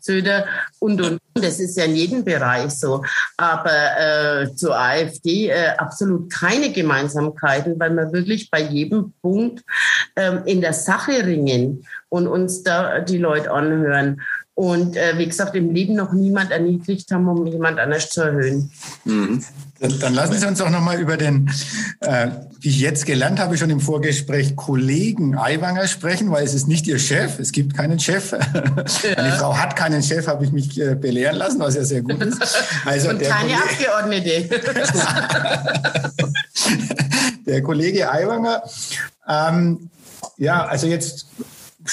[0.00, 0.46] Söder
[0.78, 1.44] und, und, und.
[1.44, 3.04] Das ist ja in jedem Bereich so.
[3.36, 9.62] Aber äh, zur AfD äh, absolut keine Gemeinsamkeiten, weil wir wirklich bei jedem Punkt
[10.16, 14.20] ähm, in der Sache ringen und uns da die Leute anhören.
[14.54, 18.70] Und äh, wie gesagt, im Leben noch niemand erniedrigt haben, um jemand anders zu erhöhen.
[19.04, 19.42] Mhm.
[19.80, 21.50] Dann, lassen Sie uns doch nochmal über den,
[22.00, 22.28] äh,
[22.60, 26.86] wie ich jetzt gelernt habe, schon im Vorgespräch, Kollegen Aiwanger sprechen, weil es ist nicht
[26.86, 27.38] Ihr Chef.
[27.38, 28.34] Es gibt keinen Chef.
[29.02, 29.16] Ja.
[29.16, 32.22] Eine Frau hat keinen Chef, habe ich mich äh, belehren lassen, was ja sehr gut
[32.22, 32.40] ist.
[32.84, 34.60] Also Und keine Kollege, Abgeordnete.
[37.46, 38.62] der Kollege Aiwanger,
[39.28, 39.90] ähm,
[40.36, 41.26] ja, also jetzt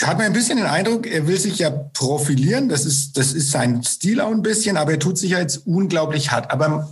[0.01, 2.69] hat man ein bisschen den Eindruck, er will sich ja profilieren.
[2.69, 5.65] Das ist, das ist sein Stil auch ein bisschen, aber er tut sich ja jetzt
[5.65, 6.51] unglaublich hart.
[6.51, 6.89] Aber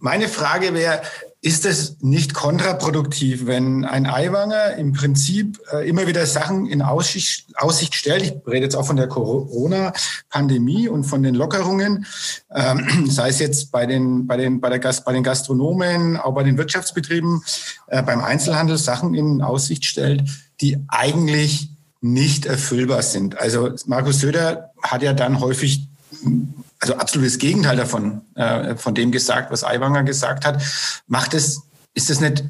[0.00, 1.02] meine Frage wäre,
[1.42, 7.46] ist es nicht kontraproduktiv, wenn ein Eiwanger im Prinzip äh, immer wieder Sachen in Aussicht,
[7.56, 8.22] Aussicht, stellt?
[8.22, 12.04] Ich rede jetzt auch von der Corona-Pandemie und von den Lockerungen,
[12.54, 16.34] ähm, sei es jetzt bei den, bei, den, bei, der Gast, bei den Gastronomen, auch
[16.34, 17.42] bei den Wirtschaftsbetrieben,
[17.86, 20.24] äh, beim Einzelhandel Sachen in Aussicht stellt,
[20.60, 21.70] die eigentlich
[22.02, 23.38] nicht erfüllbar sind.
[23.38, 25.88] Also Markus Söder hat ja dann häufig
[26.80, 30.62] also absolutes Gegenteil davon, äh, von dem gesagt, was Aiwanger gesagt hat.
[31.06, 31.62] Macht es,
[31.94, 32.44] ist das nicht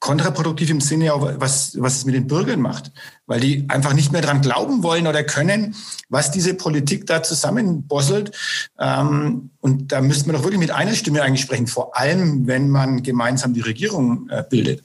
[0.00, 2.92] kontraproduktiv im Sinne, was, was es mit den Bürgern macht?
[3.26, 5.74] Weil die einfach nicht mehr dran glauben wollen oder können,
[6.08, 8.32] was diese Politik da zusammenbosselt.
[8.78, 12.68] Ähm, und da müsste man doch wirklich mit einer Stimme eigentlich sprechen, vor allem, wenn
[12.68, 14.82] man gemeinsam die Regierung äh, bildet.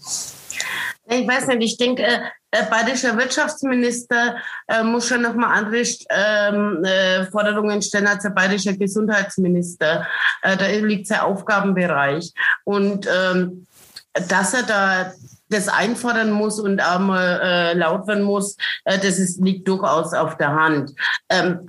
[1.13, 2.19] Ich weiß nicht, ich denke, äh,
[2.53, 8.77] der bayerische Wirtschaftsminister äh, muss schon nochmal andere ähm, äh, Forderungen stellen als der bayerische
[8.77, 10.07] Gesundheitsminister.
[10.41, 12.31] Da liegt sein Aufgabenbereich.
[12.63, 13.67] Und ähm,
[14.29, 15.11] dass er da
[15.49, 20.91] das einfordern muss und auch mal laut werden muss, das liegt durchaus auf der Hand.
[21.29, 21.59] Ähm,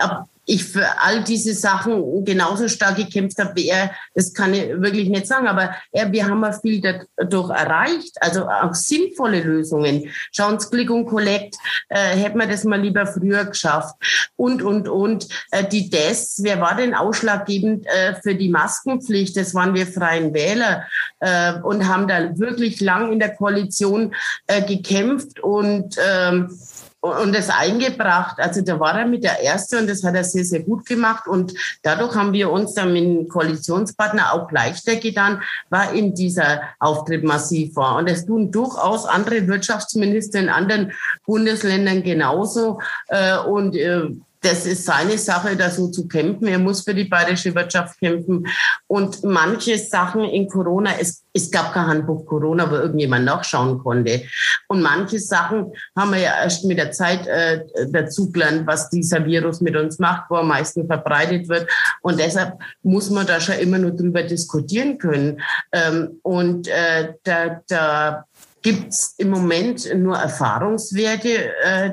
[0.53, 5.09] ich für all diese Sachen genauso stark gekämpft habe wie er, das kann ich wirklich
[5.09, 5.47] nicht sagen.
[5.49, 6.81] Aber er, wir haben ja viel
[7.17, 10.11] dadurch erreicht, also auch sinnvolle Lösungen.
[10.33, 11.57] Schauen Sie, Click und Collect,
[11.89, 13.95] äh, hätten wir das mal lieber früher geschafft.
[14.37, 15.29] Und, und, und.
[15.51, 19.37] Äh, die Tests, wer war denn ausschlaggebend äh, für die Maskenpflicht?
[19.37, 20.87] Das waren wir Freien Wähler
[21.21, 24.15] äh, und haben da wirklich lang in der Koalition
[24.47, 26.59] äh, gekämpft und ähm,
[27.03, 28.39] und das eingebracht.
[28.39, 31.27] Also da war er mit der Erste und das hat er sehr, sehr gut gemacht.
[31.27, 36.63] Und dadurch haben wir uns dann mit dem Koalitionspartner auch leichter getan, war in dieser
[36.79, 37.97] Auftritt massiv war.
[37.97, 40.93] Und es tun durchaus andere Wirtschaftsminister in anderen
[41.27, 42.81] Bundesländern genauso.
[43.09, 44.05] Äh, und äh,
[44.43, 46.49] das ist seine Sache, da so zu kämpfen.
[46.49, 48.47] Er muss für die bayerische Wirtschaft kämpfen.
[48.89, 54.23] Und manche Sachen in Corona, es, es gab kein Handbuch Corona, wo irgendjemand nachschauen konnte.
[54.67, 59.25] Und manche Sachen haben wir ja erst mit der Zeit äh, dazu gelernt, was dieser
[59.25, 61.71] Virus mit uns macht, wo am meisten verbreitet wird.
[62.03, 65.41] Und deshalb muss man da schon immer nur drüber diskutieren können.
[65.71, 68.25] Ähm, und äh, da, da
[68.63, 71.91] gibt's im Moment nur Erfahrungswerte, äh,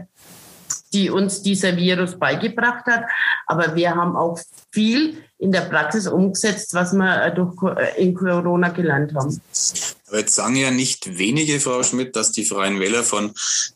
[0.94, 3.04] die uns dieser Virus beigebracht hat.
[3.48, 4.40] Aber wir haben auch
[4.72, 9.42] viel in der Praxis umgesetzt, was wir durch, äh, in Corona gelernt haben.
[10.08, 13.32] Aber jetzt sagen ja nicht wenige, Frau Schmidt, dass die Freien Wähler von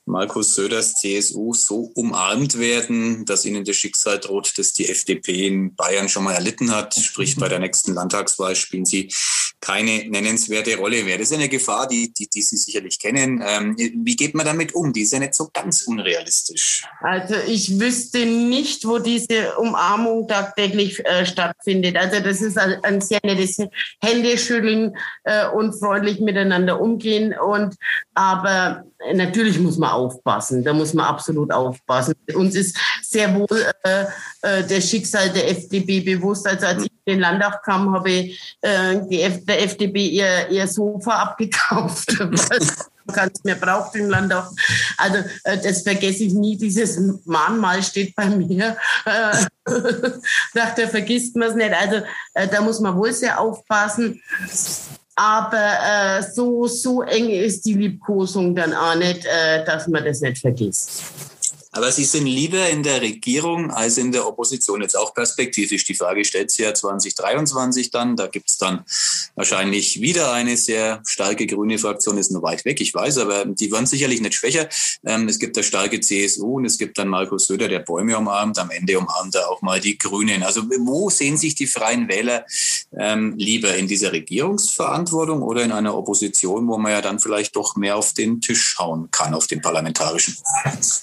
[0.06, 5.76] Markus Söders CSU so umarmt werden, dass ihnen das Schicksal droht, das die FDP in
[5.76, 6.96] Bayern schon mal erlitten hat.
[6.96, 9.10] Sprich, bei der nächsten Landtagswahl spielen sie
[9.64, 11.18] keine nennenswerte Rolle mehr.
[11.18, 13.42] Das ist eine Gefahr, die, die, die Sie sicherlich kennen.
[13.48, 14.92] Ähm, wie geht man damit um?
[14.92, 16.84] Die ist ja nicht so ganz unrealistisch.
[17.00, 21.96] Also ich wüsste nicht, wo diese Umarmung tagtäglich äh, stattfindet.
[21.96, 23.58] Also das ist ein, sehr nettes
[24.02, 27.34] Händeschütteln äh, und freundlich miteinander umgehen.
[27.34, 27.76] Und
[28.16, 30.66] aber natürlich muss man aufpassen.
[30.66, 32.16] Da muss man absolut aufpassen.
[32.36, 34.06] Uns ist sehr wohl äh,
[34.42, 36.46] äh, der Schicksal der FDP bewusst.
[36.46, 42.10] Also als ich den Landtag kam, habe ich äh, der FDP ihr, ihr Sofa abgekauft.
[42.10, 44.50] es mehr braucht im Landtag.
[44.98, 46.58] Also äh, das vergesse ich nie.
[46.58, 48.78] Dieses Mahnmal steht bei mir.
[49.06, 49.46] Äh,
[50.54, 51.74] dachte, vergisst man es nicht.
[51.74, 51.98] Also
[52.34, 54.22] äh, da muss man wohl sehr aufpassen.
[55.16, 60.22] Aber äh, so, so eng ist die Liebkosung dann auch nicht, äh, dass man das
[60.22, 61.04] nicht vergisst.
[61.76, 64.84] Aber Sie sind lieber in der Regierung als in der Opposition.
[64.84, 65.84] Jetzt auch perspektivisch.
[65.86, 68.16] Die Frage stellt sich ja 2023 dann.
[68.16, 68.86] Da gibt es dann
[69.36, 72.20] wahrscheinlich wieder eine sehr starke grüne Fraktion.
[72.20, 74.70] Ist nur weit weg, ich weiß, aber die werden sicherlich nicht schwächer.
[75.04, 78.60] Ähm, es gibt eine starke CSU und es gibt dann Markus Söder, der Bäume umarmt.
[78.60, 80.44] Am Ende umarmt er auch mal die Grünen.
[80.44, 82.46] Also wo sehen sich die Freien Wähler
[82.98, 83.76] ähm, lieber?
[83.76, 88.14] In dieser Regierungsverantwortung oder in einer Opposition, wo man ja dann vielleicht doch mehr auf
[88.14, 90.36] den Tisch hauen kann, auf den parlamentarischen?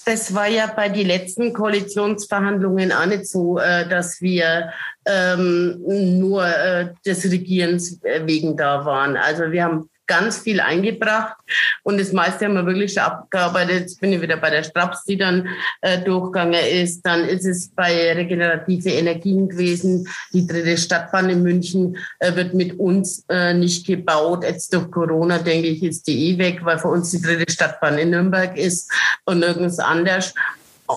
[0.05, 4.71] Das war ja bei den letzten Koalitionsverhandlungen auch nicht so, äh, dass wir
[5.05, 5.81] ähm,
[6.19, 9.17] nur äh, des Regierens wegen da waren.
[9.17, 11.37] Also wir haben ganz viel eingebracht
[11.83, 13.79] und das meiste haben wir wirklich schon abgearbeitet.
[13.79, 15.47] Jetzt bin ich wieder bei der Straps, die dann
[15.79, 17.05] äh, durchgegangen ist.
[17.05, 20.05] Dann ist es bei regenerative Energien gewesen.
[20.33, 24.43] Die dritte Stadtbahn in München äh, wird mit uns äh, nicht gebaut.
[24.43, 27.97] Jetzt durch Corona, denke ich, ist die eh weg, weil für uns die dritte Stadtbahn
[27.97, 28.91] in Nürnberg ist
[29.23, 30.33] und nirgends anders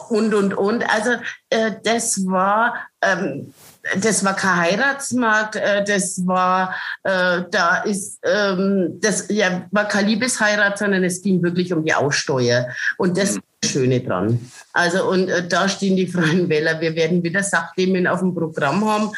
[0.09, 0.83] und, und, und.
[0.91, 1.13] Also
[1.51, 2.75] äh, das war...
[3.01, 3.55] Ähm,
[4.01, 10.07] das war kein Heiratsmarkt, äh, das war, äh, da ist, ähm, das ja, war kein
[10.07, 12.69] Liebesheirat, sondern es ging wirklich um die Aussteuer.
[12.97, 13.43] Und das mhm.
[13.65, 14.39] Schöne dran.
[14.73, 16.81] Also und äh, da stehen die Freien Wähler.
[16.81, 19.11] Wir werden wieder Sachthemen auf dem Programm haben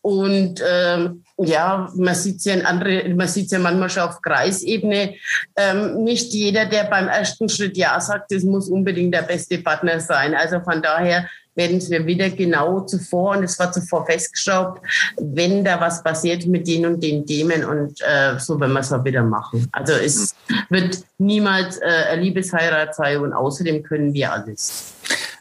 [0.00, 5.14] und ähm, ja, man sieht ja andere, man sieht ja manchmal schon auf Kreisebene.
[5.56, 10.00] Ähm, nicht jeder, der beim ersten Schritt Ja sagt, das muss unbedingt der beste Partner
[10.00, 10.34] sein.
[10.34, 14.80] Also von daher werden wir wieder genau zuvor, und es war zuvor festgeschraubt,
[15.18, 18.92] wenn da was passiert mit den und den Themen und äh, so werden wir es
[18.92, 19.66] auch wieder machen.
[19.72, 20.34] Also es
[20.68, 24.94] wird niemals äh, eine Liebesheirat sein und außerdem können wir alles.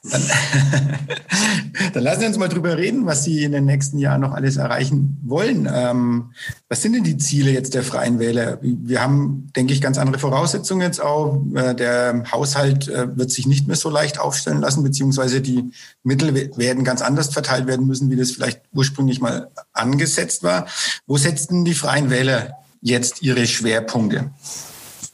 [0.04, 0.22] Dann,
[1.94, 4.58] dann, lassen Sie uns mal drüber reden, was Sie in den nächsten Jahren noch alles
[4.58, 5.70] erreichen wollen.
[5.72, 6.32] Ähm,
[6.70, 8.60] was sind denn die Ziele jetzt der Freien Wähler?
[8.62, 11.42] Wir haben, denke ich, ganz andere Voraussetzungen jetzt auch.
[11.54, 15.72] Äh, der Haushalt äh, wird sich nicht mehr so leicht aufstellen lassen, beziehungsweise die
[16.04, 20.66] Mittel werden ganz anders verteilt werden müssen, wie das vielleicht ursprünglich mal angesetzt war.
[21.08, 24.32] Wo setzen die Freien Wähler jetzt ihre Schwerpunkte?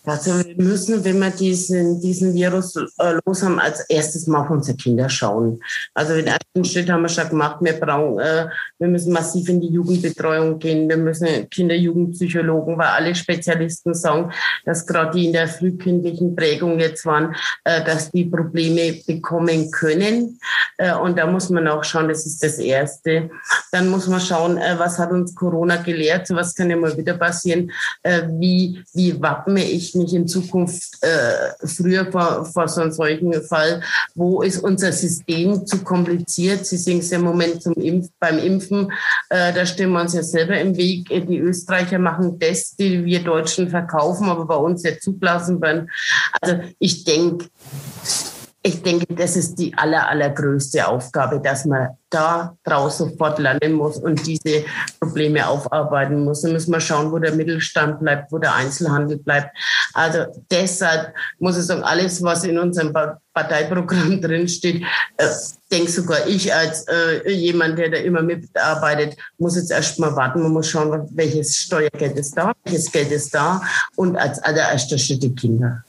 [0.05, 4.49] Also wir müssen, wenn wir diesen, diesen Virus äh, los haben, als erstes mal auf
[4.49, 5.59] unsere Kinder schauen.
[5.93, 7.57] Also den ersten Schritt haben wir schon gemacht.
[7.61, 8.47] Wir brauchen, äh,
[8.79, 10.87] wir müssen massiv in die Jugendbetreuung gehen.
[10.87, 14.31] Wir müssen Kinder-Jugendpsychologen, weil alle Spezialisten sagen,
[14.65, 20.39] dass gerade die in der frühkindlichen Prägung jetzt waren, äh, dass die Probleme bekommen können.
[20.77, 23.29] Äh, und da muss man auch schauen, das ist das Erste.
[23.71, 27.17] Dann muss man schauen, äh, was hat uns Corona gelehrt, was kann ja mal wieder
[27.17, 27.71] passieren.
[28.03, 33.33] Äh, wie, wie wappne ich mich in Zukunft äh, früher vor, vor so einem solchen
[33.43, 33.81] Fall,
[34.13, 36.65] wo ist unser System zu kompliziert?
[36.65, 38.91] Sie sehen es ja im Moment zum Impf, beim Impfen,
[39.29, 41.07] äh, da stehen wir uns ja selber im Weg.
[41.09, 45.89] Die Österreicher machen das, die wir Deutschen verkaufen, aber bei uns ja zugelassen werden.
[46.41, 47.45] Also ich denke,
[48.65, 53.97] ich denke, das ist die aller, allergrößte Aufgabe, dass man da draus sofort lernen muss
[53.97, 54.65] und diese
[54.99, 56.41] Probleme aufarbeiten muss.
[56.41, 59.55] Da müssen wir schauen, wo der Mittelstand bleibt, wo der Einzelhandel bleibt.
[59.93, 62.91] Also deshalb muss ich sagen, alles, was in unserem
[63.35, 64.81] Parteiprogramm drinsteht,
[65.17, 65.27] äh,
[65.71, 70.41] denke sogar ich als äh, jemand, der da immer mitarbeitet, muss jetzt erst mal warten.
[70.41, 73.61] Man muss schauen, welches Steuergeld ist da, welches Geld ist da
[73.95, 75.83] und als allererster Schritt die Kinder.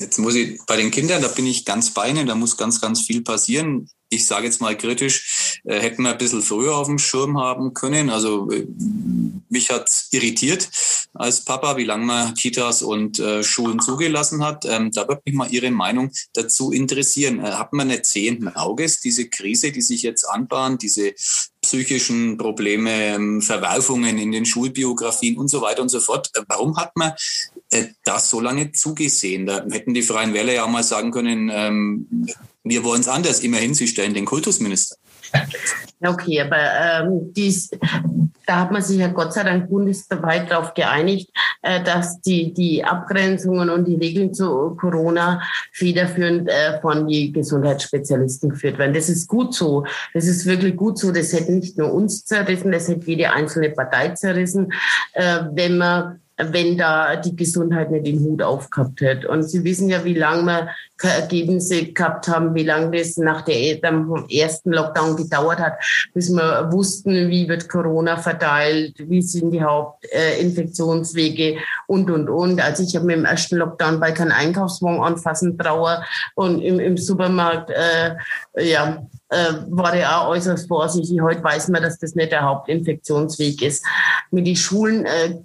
[0.00, 2.80] Jetzt muss ich bei den Kindern, da bin ich ganz bei Ihnen, da muss ganz,
[2.80, 3.88] ganz viel passieren.
[4.10, 7.74] Ich sage jetzt mal kritisch, äh, hätten wir ein bisschen früher auf dem Schirm haben
[7.74, 8.10] können.
[8.10, 8.66] Also äh,
[9.48, 10.68] mich hat irritiert
[11.14, 14.64] als Papa, wie lange man Kitas und äh, Schulen zugelassen hat.
[14.66, 17.38] Ähm, da würde mich mal Ihre Meinung dazu interessieren.
[17.40, 21.14] Äh, hat man nicht sehenden Auges diese Krise, die sich jetzt anbahnt, diese
[21.62, 26.30] psychischen Probleme, ähm, Verwerfungen in den Schulbiografien und so weiter und so fort.
[26.34, 27.12] Äh, warum hat man
[28.04, 29.46] das so lange zugesehen?
[29.46, 32.26] Da hätten die Freien Wähler ja auch mal sagen können, ähm,
[32.62, 33.40] wir wollen es anders.
[33.40, 34.96] Immerhin, sie stellen den Kultusminister.
[36.00, 37.70] Okay, aber ähm, dies,
[38.46, 41.30] da hat man sich ja Gott sei Dank bundesweit darauf geeinigt,
[41.62, 48.50] äh, dass die, die Abgrenzungen und die Regeln zu Corona federführend äh, von die Gesundheitsspezialisten
[48.50, 48.94] geführt werden.
[48.94, 49.84] Das ist gut so.
[50.12, 51.10] Das ist wirklich gut so.
[51.10, 54.72] Das hätte nicht nur uns zerrissen, das hätte jede einzelne Partei zerrissen,
[55.14, 59.28] äh, wenn man wenn da die Gesundheit nicht den Hut aufgehabt hätte.
[59.28, 63.42] Und Sie wissen ja, wie lange wir keine Ergebnisse gehabt haben, wie lange das nach
[63.42, 65.74] dem ersten Lockdown gedauert hat,
[66.12, 72.60] bis wir wussten, wie wird Corona verteilt, wie sind die Hauptinfektionswege und, und, und.
[72.60, 76.96] Also ich habe mir im ersten Lockdown bei keinen Einkaufswagen anfassen trauer und im, im
[76.96, 78.16] Supermarkt, äh,
[78.56, 81.20] ja, äh, war ich auch äußerst vorsichtig.
[81.20, 83.84] Heute weiß man, dass das nicht der Hauptinfektionsweg ist.
[84.30, 85.38] Mit den Schulen äh,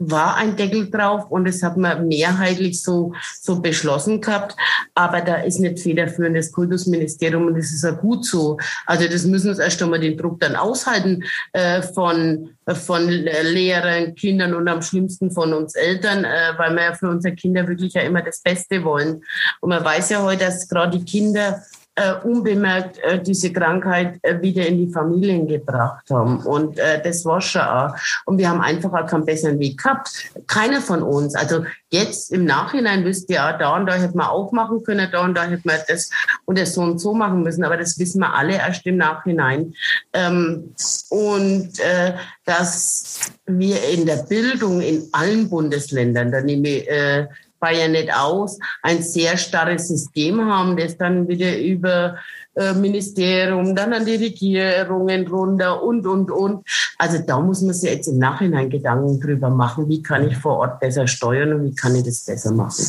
[0.00, 4.56] war ein Deckel drauf und das hat man mehrheitlich so, so beschlossen gehabt.
[4.94, 8.56] Aber da ist nicht federführend das Kultusministerium und das ist ja gut so.
[8.86, 14.54] Also das müssen uns erst einmal den Druck dann aushalten äh, von, von Lehrern, Kindern
[14.54, 18.00] und am schlimmsten von uns Eltern, äh, weil wir ja für unsere Kinder wirklich ja
[18.00, 19.22] immer das Beste wollen.
[19.60, 21.62] Und man weiß ja heute, dass gerade die Kinder
[21.96, 26.38] äh, unbemerkt äh, diese Krankheit äh, wieder in die Familien gebracht haben.
[26.40, 27.94] Und äh, das war schon auch.
[28.26, 30.30] Und wir haben einfach auch keinen besseren Weg gehabt.
[30.46, 31.34] Keiner von uns.
[31.34, 35.34] Also jetzt im Nachhinein wüsste ja, da und da hätte man aufmachen können, da und
[35.34, 36.10] da hätte man das
[36.44, 37.64] und das so und so machen müssen.
[37.64, 39.74] Aber das wissen wir alle erst im Nachhinein.
[40.12, 40.74] Ähm,
[41.08, 47.26] und äh, dass wir in der Bildung in allen Bundesländern, da nehme ich äh,
[47.60, 52.16] Bayern nicht aus, ein sehr starres System haben, das dann wieder über
[52.56, 56.66] äh, Ministerium, dann an die Regierungen runter und, und, und.
[56.98, 60.58] Also da muss man sich jetzt im Nachhinein Gedanken drüber machen, wie kann ich vor
[60.58, 62.84] Ort besser steuern und wie kann ich das besser machen.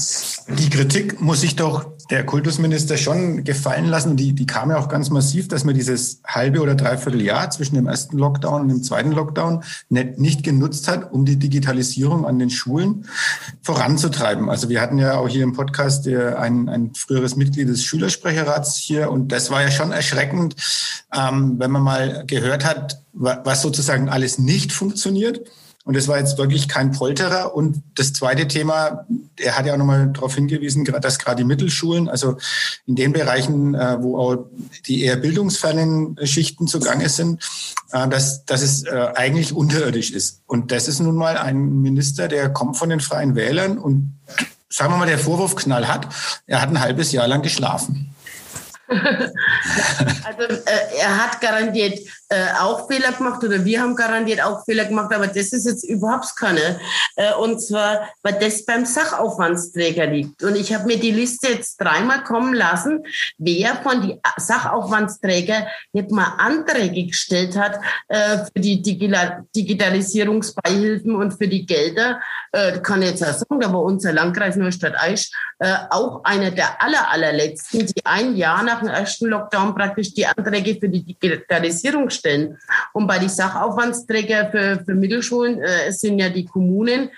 [0.57, 4.17] Die Kritik muss sich doch der Kultusminister schon gefallen lassen.
[4.17, 7.75] Die, die kam ja auch ganz massiv, dass man dieses halbe oder dreiviertel Jahr zwischen
[7.75, 12.39] dem ersten Lockdown und dem zweiten Lockdown nicht, nicht genutzt hat, um die Digitalisierung an
[12.39, 13.05] den Schulen
[13.61, 14.49] voranzutreiben.
[14.49, 19.11] Also wir hatten ja auch hier im Podcast ein, ein früheres Mitglied des Schülersprecherrats hier
[19.11, 20.55] und das war ja schon erschreckend,
[21.13, 25.41] ähm, wenn man mal gehört hat, was sozusagen alles nicht funktioniert.
[25.83, 27.55] Und das war jetzt wirklich kein Polterer.
[27.55, 32.07] Und das zweite Thema, er hat ja auch nochmal darauf hingewiesen, dass gerade die Mittelschulen,
[32.07, 32.37] also
[32.85, 34.45] in den Bereichen, äh, wo auch
[34.85, 37.43] die eher bildungsfernen Schichten zugange sind,
[37.91, 40.41] äh, dass, dass es äh, eigentlich unterirdisch ist.
[40.45, 44.19] Und das ist nun mal ein Minister, der kommt von den Freien Wählern und
[44.69, 46.07] sagen wir mal, der Vorwurf knall hat,
[46.45, 48.13] er hat ein halbes Jahr lang geschlafen.
[50.23, 51.99] also äh, er hat garantiert
[52.31, 55.83] äh, auch Fehler gemacht oder wir haben garantiert auch Fehler gemacht, aber das ist jetzt
[55.83, 56.79] überhaupt keine.
[57.17, 60.41] Äh, und zwar, weil das beim Sachaufwandsträger liegt.
[60.41, 63.05] Und ich habe mir die Liste jetzt dreimal kommen lassen,
[63.37, 71.49] wer von die Sachaufwandsträger nicht mal Anträge gestellt hat äh, für die Digitalisierungsbeihilfen und für
[71.49, 72.21] die Gelder.
[72.53, 76.81] Äh, kann ich jetzt auch sagen, da war unser Landkreis Neustadt-Aisch äh, auch einer der
[76.81, 82.09] aller, allerletzten, die ein Jahr nach dem ersten Lockdown praktisch die Anträge für die Digitalisierung
[82.21, 82.57] stellen.
[82.93, 87.09] Und bei den Sachaufwandsträger für, für Mittelschulen äh, sind ja die Kommunen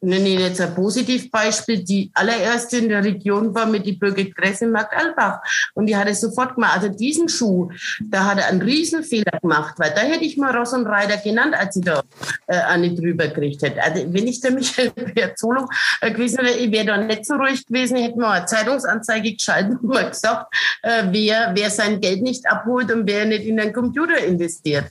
[0.00, 1.84] nenne ich jetzt ein Positivbeispiel.
[1.84, 5.40] Die allererste in der Region war mit die Birgit Gress in Markt Albach.
[5.74, 6.76] Und die hat es sofort gemacht.
[6.76, 10.72] Also diesen Schuh, da hat er einen Riesenfehler gemacht, weil da hätte ich mal Ross
[10.72, 12.02] und Reiter genannt, als ich da
[12.46, 13.82] äh, eine drüber gekriegt hätte.
[13.82, 15.68] Also wenn ich der Michael Piazzolo
[16.00, 19.78] äh, gewesen wäre, ich wäre da nicht so ruhig gewesen, hätte man eine Zeitungsanzeige geschaltet
[19.82, 23.72] und mal gesagt, äh, wer, wer sein Geld nicht abholt und wer nicht in den
[23.72, 24.86] Computer investiert.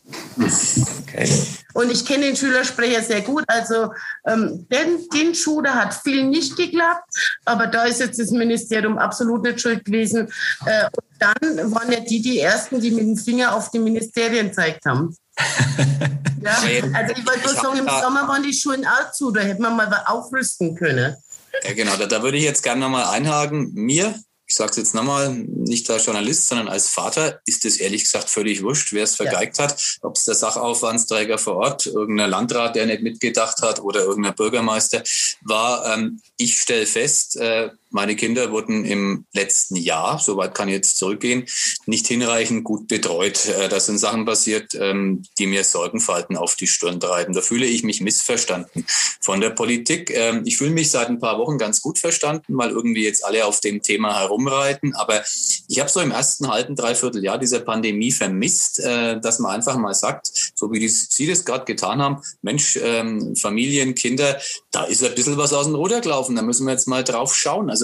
[1.01, 1.29] Okay.
[1.73, 3.43] Und ich kenne den Schülersprecher sehr gut.
[3.47, 3.93] Also
[4.25, 7.09] ähm, den, den Schuh, da hat viel nicht geklappt.
[7.45, 10.31] Aber da ist jetzt das Ministerium absolut nicht schuld gewesen.
[10.65, 14.49] Äh, und dann waren ja die die Ersten, die mit dem Finger auf die Ministerien
[14.49, 15.15] gezeigt haben.
[16.41, 16.57] ja,
[16.93, 19.31] also ich wollte nur sagen, im Sommer waren die Schulen auch zu.
[19.31, 21.15] Da hätte man mal aufrüsten können.
[21.63, 21.95] Ja, genau.
[21.97, 23.71] Da, da würde ich jetzt gerne nochmal einhaken.
[23.73, 24.13] Mir
[24.49, 28.31] ich sage es jetzt nochmal, nicht als Journalist, sondern als Vater ist es ehrlich gesagt
[28.31, 29.65] völlig wurscht, wer es vergeigt ja.
[29.65, 29.99] hat.
[30.01, 35.03] Ob es der Sachaufwandsträger vor Ort, irgendein Landrat, der nicht mitgedacht hat oder irgendein Bürgermeister
[35.43, 35.93] war.
[35.93, 40.97] Ähm, ich stelle fest, äh, meine Kinder wurden im letzten Jahr, soweit kann ich jetzt
[40.97, 41.45] zurückgehen,
[41.85, 43.45] nicht hinreichend gut betreut.
[43.47, 47.33] Äh, da sind Sachen passiert, ähm, die mir Sorgenfalten auf die Stirn treiben.
[47.33, 48.85] Da fühle ich mich missverstanden
[49.21, 50.11] von der Politik.
[50.11, 53.45] Ähm, ich fühle mich seit ein paar Wochen ganz gut verstanden, weil irgendwie jetzt alle
[53.45, 54.95] auf dem Thema herumreiten.
[54.95, 55.23] Aber
[55.67, 59.77] ich habe so im ersten halben, dreiviertel Jahr dieser Pandemie vermisst, äh, dass man einfach
[59.77, 64.39] mal sagt, so wie Sie das gerade getan haben, Mensch, ähm, Familien, Kinder,
[64.71, 66.35] da ist ein bisschen was aus dem Ruder gelaufen.
[66.35, 67.69] Da müssen wir jetzt mal drauf schauen.
[67.69, 67.78] Also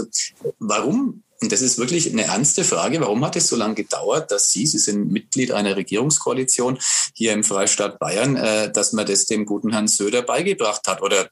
[0.59, 4.51] warum und das ist wirklich eine ernste Frage, warum hat es so lange gedauert, dass
[4.51, 6.79] Sie, Sie sind Mitglied einer Regierungskoalition
[7.13, 11.01] hier im Freistaat Bayern, äh, dass man das dem guten Herrn Söder beigebracht hat?
[11.01, 11.27] Oder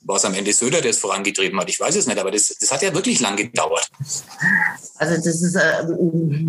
[0.00, 1.68] war es am Ende Söder, der es vorangetrieben hat?
[1.68, 3.88] Ich weiß es nicht, aber das, das hat ja wirklich lang gedauert.
[4.96, 5.84] Also das ist äh,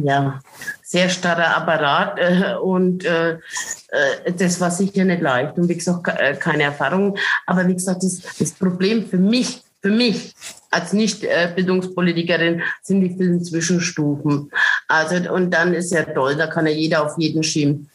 [0.04, 0.40] ja
[0.82, 6.08] sehr starrer Apparat äh, und äh, äh, das war sicher nicht leicht und wie gesagt
[6.08, 7.18] äh, keine Erfahrung.
[7.46, 10.34] Aber wie gesagt, das, das Problem für mich, für mich
[10.72, 14.50] als Nicht-Bildungspolitikerin sind die vielen Zwischenstufen.
[14.88, 17.90] Also und dann ist ja toll, da kann ja jeder auf jeden schieben.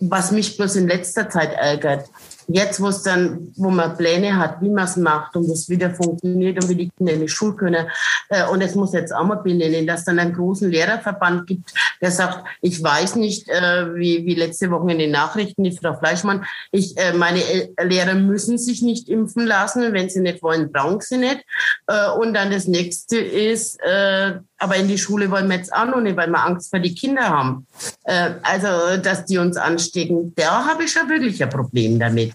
[0.00, 2.08] Was mich bloß in letzter Zeit ärgert,
[2.46, 5.90] Jetzt, wo es dann, wo man Pläne hat, wie man es macht und es wieder
[5.90, 7.86] funktioniert und wie die Kinder in die Schule können.
[8.28, 12.10] Äh, und es muss jetzt auch mal benennen, dass dann einen großen Lehrerverband gibt, der
[12.10, 16.44] sagt, ich weiß nicht, äh, wie, wie letzte Woche in den Nachrichten, die Frau Fleischmann,
[16.70, 17.40] ich, äh, meine
[17.82, 21.44] Lehrer müssen sich nicht impfen lassen, wenn sie nicht wollen, brauchen sie nicht.
[22.18, 23.78] Und dann das nächste ist,
[24.58, 26.94] aber in die Schule wollen wir jetzt auch noch nicht, weil wir Angst vor die
[26.94, 27.66] Kinder haben.
[28.04, 32.32] Also, dass die uns anstecken, da habe ich schon wirklich ein Problem damit.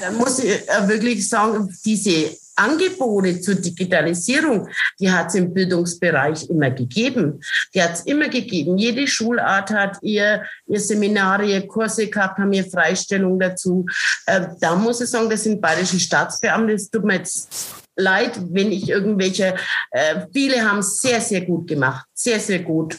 [0.00, 4.68] Dann muss ich wirklich sagen, diese Angebote zur Digitalisierung,
[5.00, 7.40] die hat es im Bildungsbereich immer gegeben.
[7.74, 8.78] Die hat es immer gegeben.
[8.78, 13.86] Jede Schulart hat ihr, ihr Seminare, ihr Kurse gehabt, haben ihr Freistellung dazu.
[14.26, 16.74] Äh, da muss ich sagen, das sind bayerische Staatsbeamte.
[16.74, 19.54] Das tut mir jetzt leid, wenn ich irgendwelche,
[19.90, 22.98] äh, viele haben es sehr, sehr gut gemacht, sehr, sehr gut.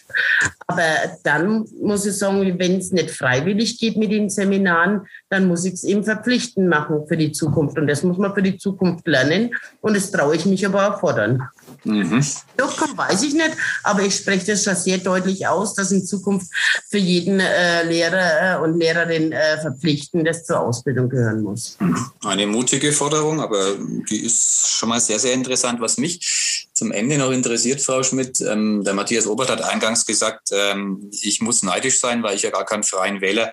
[0.68, 0.84] Aber
[1.24, 5.74] dann muss ich sagen, wenn es nicht freiwillig geht mit den Seminaren, dann muss ich
[5.74, 7.78] es eben verpflichtend machen für die Zukunft.
[7.78, 9.56] Und das muss man für die Zukunft lernen.
[9.82, 11.43] Und das traue ich mich aber auch fordern.
[11.86, 12.26] Mhm.
[12.58, 13.52] Durchkommen weiß ich nicht,
[13.84, 16.48] aber ich spreche das schon sehr deutlich aus, dass in Zukunft
[16.90, 21.78] für jeden äh, Lehrer äh, und Lehrerin äh, verpflichtend das zur Ausbildung gehören muss.
[22.24, 23.76] Eine mutige Forderung, aber
[24.10, 25.80] die ist schon mal sehr, sehr interessant.
[25.80, 30.50] Was mich zum Ende noch interessiert, Frau Schmidt, ähm, der Matthias Obert hat eingangs gesagt,
[30.52, 33.52] ähm, ich muss neidisch sein, weil ich ja gar keinen freien Wähler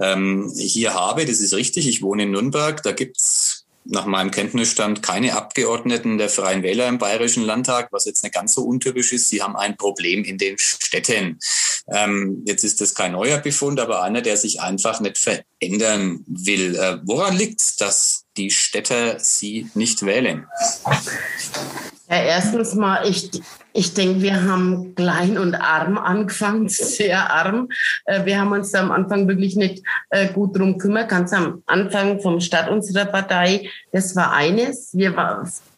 [0.00, 1.26] ähm, hier habe.
[1.26, 1.88] Das ist richtig.
[1.88, 2.82] Ich wohne in Nürnberg.
[2.82, 8.22] Da gibt's nach meinem Kenntnisstand keine Abgeordneten der Freien Wähler im Bayerischen Landtag, was jetzt
[8.22, 9.28] nicht ganz so untypisch ist.
[9.28, 11.38] Sie haben ein Problem in den Städten.
[11.88, 16.76] Ähm, jetzt ist das kein neuer Befund, aber einer, der sich einfach nicht verändern will.
[16.76, 20.46] Äh, woran liegt es, dass die Städter Sie nicht wählen?
[22.12, 23.30] Ja, erstens mal, ich,
[23.72, 27.70] ich denke, wir haben klein und arm angefangen, sehr arm.
[28.04, 31.08] Äh, wir haben uns da am Anfang wirklich nicht äh, gut drum kümmert.
[31.08, 34.90] Ganz am Anfang vom Start unserer Partei, das war eines.
[34.92, 35.14] Wir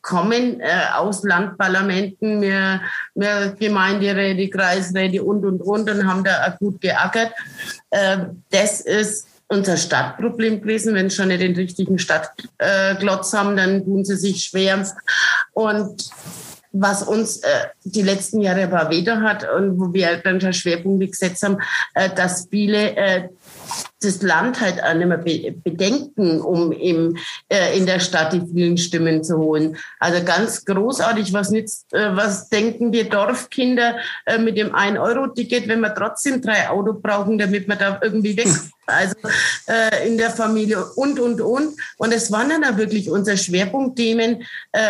[0.03, 2.80] kommen äh, aus Landparlamenten, wir,
[3.14, 7.32] wir Gemeinderäte, Kreisräte und, und, und und haben da gut geackert.
[8.51, 10.95] Das ist unser Stadtproblem gewesen.
[10.95, 14.86] Wenn sie schon nicht den richtigen Stadtglotz haben, dann tun sie sich schwer.
[15.53, 16.11] Und
[16.76, 21.07] was uns äh, die letzten Jahre aber wieder hat und wo wir dann schon Schwerpunkte
[21.07, 21.59] gesetzt haben,
[21.95, 23.28] äh, dass viele äh,
[24.05, 27.17] das Land halt auch nicht mehr bedenken, um im,
[27.49, 29.77] äh, in der Stadt die vielen Stimmen zu holen.
[30.01, 33.97] Also ganz großartig, was nützt, äh, was denken wir Dorfkinder
[34.27, 38.49] äh, mit dem 1-Euro-Ticket, wenn wir trotzdem drei Autos brauchen, damit wir da irgendwie weg
[38.87, 39.15] also
[39.67, 41.75] äh, in der Familie und, und, und.
[41.97, 44.43] Und es waren dann auch wirklich unsere Schwerpunktthemen,
[44.73, 44.81] äh,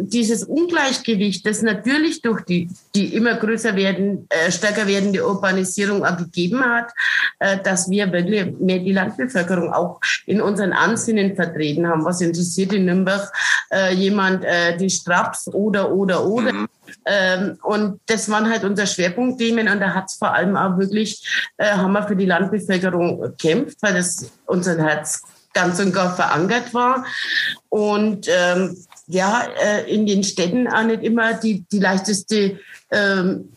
[0.00, 6.16] dieses Ungleichgewicht, das natürlich durch die, die immer größer werden, äh, stärker werdende Urbanisierung auch
[6.16, 6.92] gegeben hat,
[7.38, 12.04] äh, dass wir wirklich mehr die Landbevölkerung auch in unseren Ansinnen vertreten haben.
[12.04, 13.32] Was interessiert in Nürnberg
[13.72, 16.52] äh, jemand äh, die Straps oder, oder, oder?
[16.52, 16.68] Mhm.
[17.06, 21.50] Ähm, und das waren halt unsere Schwerpunktthemen und da hat es vor allem auch wirklich,
[21.56, 26.72] äh, haben wir für die Landbevölkerung gekämpft, weil das unser Herz ganz und gar verankert
[26.74, 27.04] war.
[27.68, 32.58] Und ähm, ja, äh, in den Städten auch nicht immer die, die leichteste
[32.90, 33.48] ähm,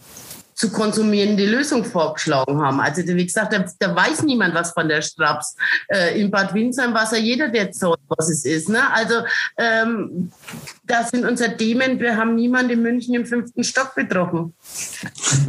[0.64, 2.80] zu konsumierende Lösung vorgeschlagen haben.
[2.80, 5.58] Also wie gesagt, da, da weiß niemand was von der Straps.
[5.90, 8.70] Äh, in Bad Windsheim weiß ja jeder, der Zoll, was es ist.
[8.70, 8.80] Ne?
[8.94, 9.16] Also
[9.58, 10.32] ähm,
[10.86, 12.00] das sind unsere Themen.
[12.00, 14.54] Wir haben niemanden in München im fünften Stock betroffen.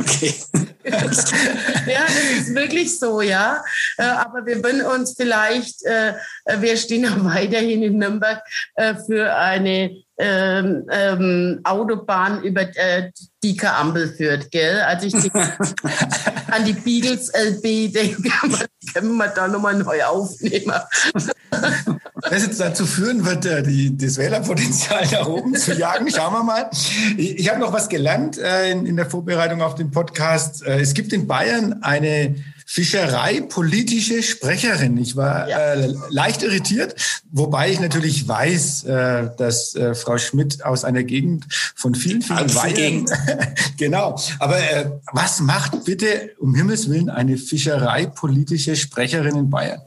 [0.00, 0.34] Okay.
[0.84, 3.62] ja, das ist wirklich so, ja.
[3.96, 6.14] Äh, aber wir würden uns vielleicht, äh,
[6.58, 8.42] wir stehen auch weiterhin in Nürnberg
[8.74, 13.10] äh, für eine ähm, ähm, Autobahn über äh,
[13.42, 14.80] die Ampel führt, gell?
[14.80, 15.14] Also ich
[16.50, 18.22] an die Beagles LB denke,
[18.94, 20.72] können wir da nochmal neu aufnehmen.
[22.30, 26.42] Das jetzt dazu führen wird, äh, die, das Wählerpotenzial nach oben zu jagen, schauen wir
[26.42, 26.70] mal.
[27.16, 30.64] Ich, ich habe noch was gelernt äh, in, in der Vorbereitung auf den Podcast.
[30.64, 32.36] Äh, es gibt in Bayern eine
[32.66, 34.96] Fischerei-politische Sprecherin.
[34.96, 35.74] Ich war ja.
[35.74, 36.94] äh, leicht irritiert,
[37.30, 41.46] wobei ich natürlich weiß, äh, dass äh, Frau Schmidt aus einer Gegend
[41.76, 43.06] von vielen, vielen Weinen.
[43.76, 44.18] genau.
[44.38, 49.82] Aber äh, was macht bitte um Himmels Willen eine Fischerei-politische Sprecherin in Bayern?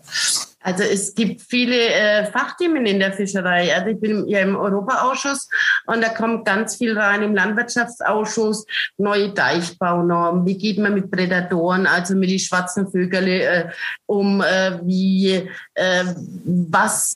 [0.68, 3.74] Also es gibt viele äh, Fachthemen in der Fischerei.
[3.74, 5.48] Also ich bin ja im Europaausschuss
[5.86, 8.66] und da kommt ganz viel rein im Landwirtschaftsausschuss,
[8.98, 13.70] neue Deichbaunormen, wie geht man mit Prädatoren, also mit den schwarzen Vögel äh,
[14.08, 16.04] um, äh, wie äh,
[16.44, 17.16] was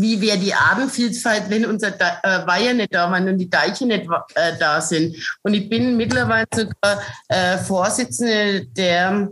[0.00, 4.06] wie wäre die Artenvielfalt, wenn unser äh, Weiher nicht da waren und die Deiche nicht
[4.34, 5.16] äh, da sind.
[5.42, 9.28] Und ich bin mittlerweile sogar äh, Vorsitzende der,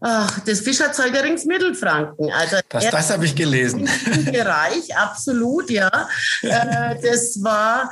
[0.00, 2.30] ach, des Fischerzeugerings Mittelfranken.
[2.32, 3.88] Also das, das habe ich gelesen.
[4.24, 6.08] Bereich, absolut, ja.
[6.42, 7.90] Äh, das war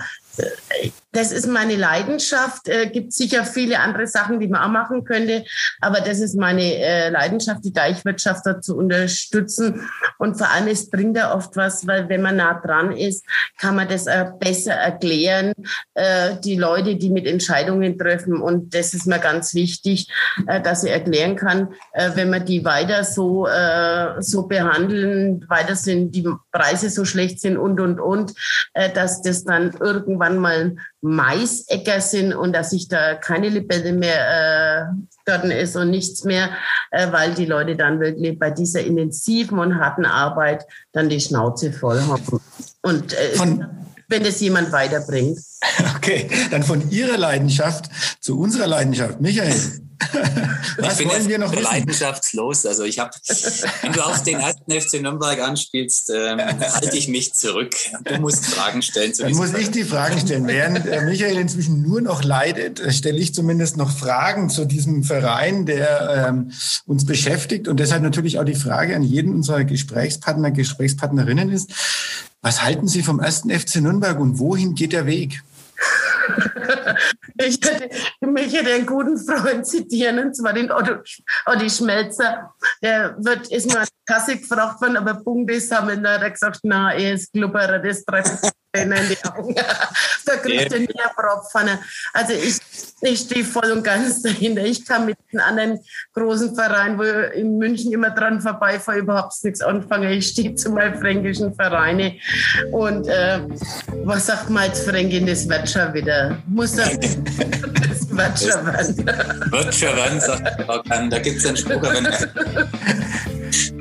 [1.13, 2.69] das ist meine Leidenschaft.
[2.69, 5.45] Äh, gibt sicher viele andere Sachen, die man auch machen könnte,
[5.81, 9.89] aber das ist meine äh, Leidenschaft, die Deichwirtschaft da zu unterstützen.
[10.19, 13.25] Und vor allem, es bringt ja oft was, weil wenn man nah dran ist,
[13.59, 15.53] kann man das äh, besser erklären,
[15.95, 18.41] äh, die Leute, die mit Entscheidungen treffen.
[18.41, 20.09] Und das ist mir ganz wichtig,
[20.47, 25.75] äh, dass ich erklären kann, äh, wenn wir die weiter so, äh, so behandeln, weiter
[25.75, 28.35] sind, die Preise so schlecht sind und, und, und,
[28.75, 34.89] äh, dass das dann irgendwann mal Maisäcker sind und dass sich da keine Libelle mehr
[34.89, 34.95] äh,
[35.25, 36.51] dort ist und nichts mehr,
[36.91, 41.73] äh, weil die Leute dann wirklich bei dieser intensiven und harten Arbeit dann die Schnauze
[41.73, 42.41] voll haben.
[42.83, 43.39] Und äh,
[44.09, 45.39] wenn das jemand weiterbringt.
[45.97, 47.91] Okay, dann von Ihrer Leidenschaft
[48.21, 49.21] zu unserer Leidenschaft.
[49.21, 49.55] Michael.
[50.79, 52.67] Was ich bin wir noch leidenschaftslos.
[52.67, 53.11] Also ich habe,
[53.83, 57.75] wenn du auf den ersten FC Nürnberg anspielst, ähm, halte ich mich zurück.
[58.05, 59.13] Du musst Fragen stellen.
[59.19, 60.47] Dann muss ich die Fragen stellen.
[60.47, 65.03] Während äh, Michael inzwischen nur noch leidet, äh, stelle ich zumindest noch Fragen zu diesem
[65.03, 66.53] Verein, der ähm,
[66.87, 67.69] uns beschäftigt.
[67.69, 71.71] Und deshalb natürlich auch die Frage an jeden unserer Gesprächspartner, Gesprächspartnerinnen ist,
[72.41, 75.43] was halten Sie vom ersten FC Nürnberg und wohin geht der Weg?
[77.39, 77.61] ich,
[78.21, 80.97] möchte einen guten Freund zitieren, und zwar den Otto,
[81.47, 82.55] Otto Schmelzer.
[82.83, 86.93] Der wird, ist mal Kasse gefragt worden, aber Punkt ist, haben wir da gesagt, na,
[86.93, 88.51] er ist Glubberer, das trifft
[88.83, 89.55] in die Augen.
[90.27, 91.79] da kriegt er nie eine Bratpfanne.
[92.13, 92.57] Also ich,
[93.03, 94.65] ich stehe voll und ganz dahinter.
[94.65, 95.81] Ich kann mit einem anderen
[96.15, 100.11] großen Verein, wo in München immer dran vorbeifahre, überhaupt nichts anfangen.
[100.11, 102.17] Ich stehe zu meinen fränkischen Vereine.
[102.73, 103.41] Und äh,
[104.05, 106.39] was sagt man als Fränkin, das wird schon wieder.
[106.47, 109.53] Muss das, das wird schon werden.
[109.53, 111.11] Wird schon werden, sagt Frau Kann.
[111.11, 111.83] Da gibt es einen Spruch.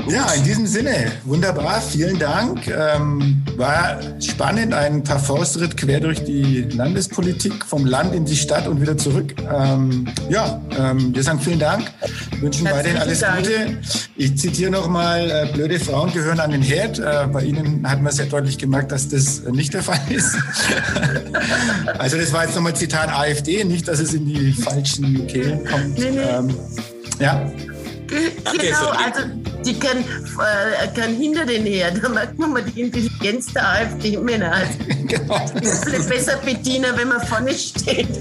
[0.10, 2.66] Ja, in diesem Sinne, wunderbar, vielen Dank.
[2.68, 8.68] Ähm, war spannend, ein paar Forstritt quer durch die Landespolitik, vom Land in die Stadt
[8.68, 9.36] und wieder zurück.
[9.54, 11.92] Ähm, ja, ähm, wir sagen vielen Dank,
[12.40, 13.40] wünschen weiterhin alles Dank.
[13.40, 13.78] Gute.
[14.16, 17.00] Ich zitiere nochmal, äh, blöde Frauen gehören an den Herd.
[17.00, 20.36] Äh, bei Ihnen hat man sehr deutlich gemerkt, dass das nicht der Fall ist.
[21.98, 25.98] also das war jetzt nochmal Zitat AfD, nicht, dass es in die falschen Kehlen kommt.
[25.98, 26.20] Nee, nee.
[26.20, 26.56] Ähm,
[27.20, 27.52] ja.
[28.08, 29.22] Genau, also
[29.66, 31.92] die können, äh, können hinter den her.
[32.02, 34.52] Da merkt man mal die Intelligenz der AfD-Männer.
[34.52, 34.78] Also,
[35.08, 35.46] genau.
[35.84, 38.08] Vielleicht besser Bediener, wenn man vorne steht.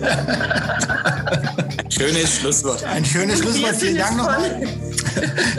[1.90, 2.82] Schönes Schlusswort.
[2.84, 3.76] Ein schönes Schlusswort.
[3.76, 4.66] Vielen Dank nochmal.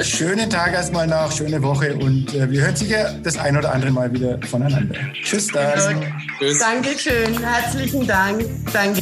[0.02, 3.92] Schönen Tag erstmal noch, schöne Woche und äh, wir hören sicher das ein oder andere
[3.92, 4.96] Mal wieder voneinander.
[5.24, 6.04] Tschüss dann.
[6.40, 6.60] Tschüss.
[6.60, 7.40] Dankeschön.
[7.44, 8.46] Herzlichen Dank.
[8.72, 9.02] Danke.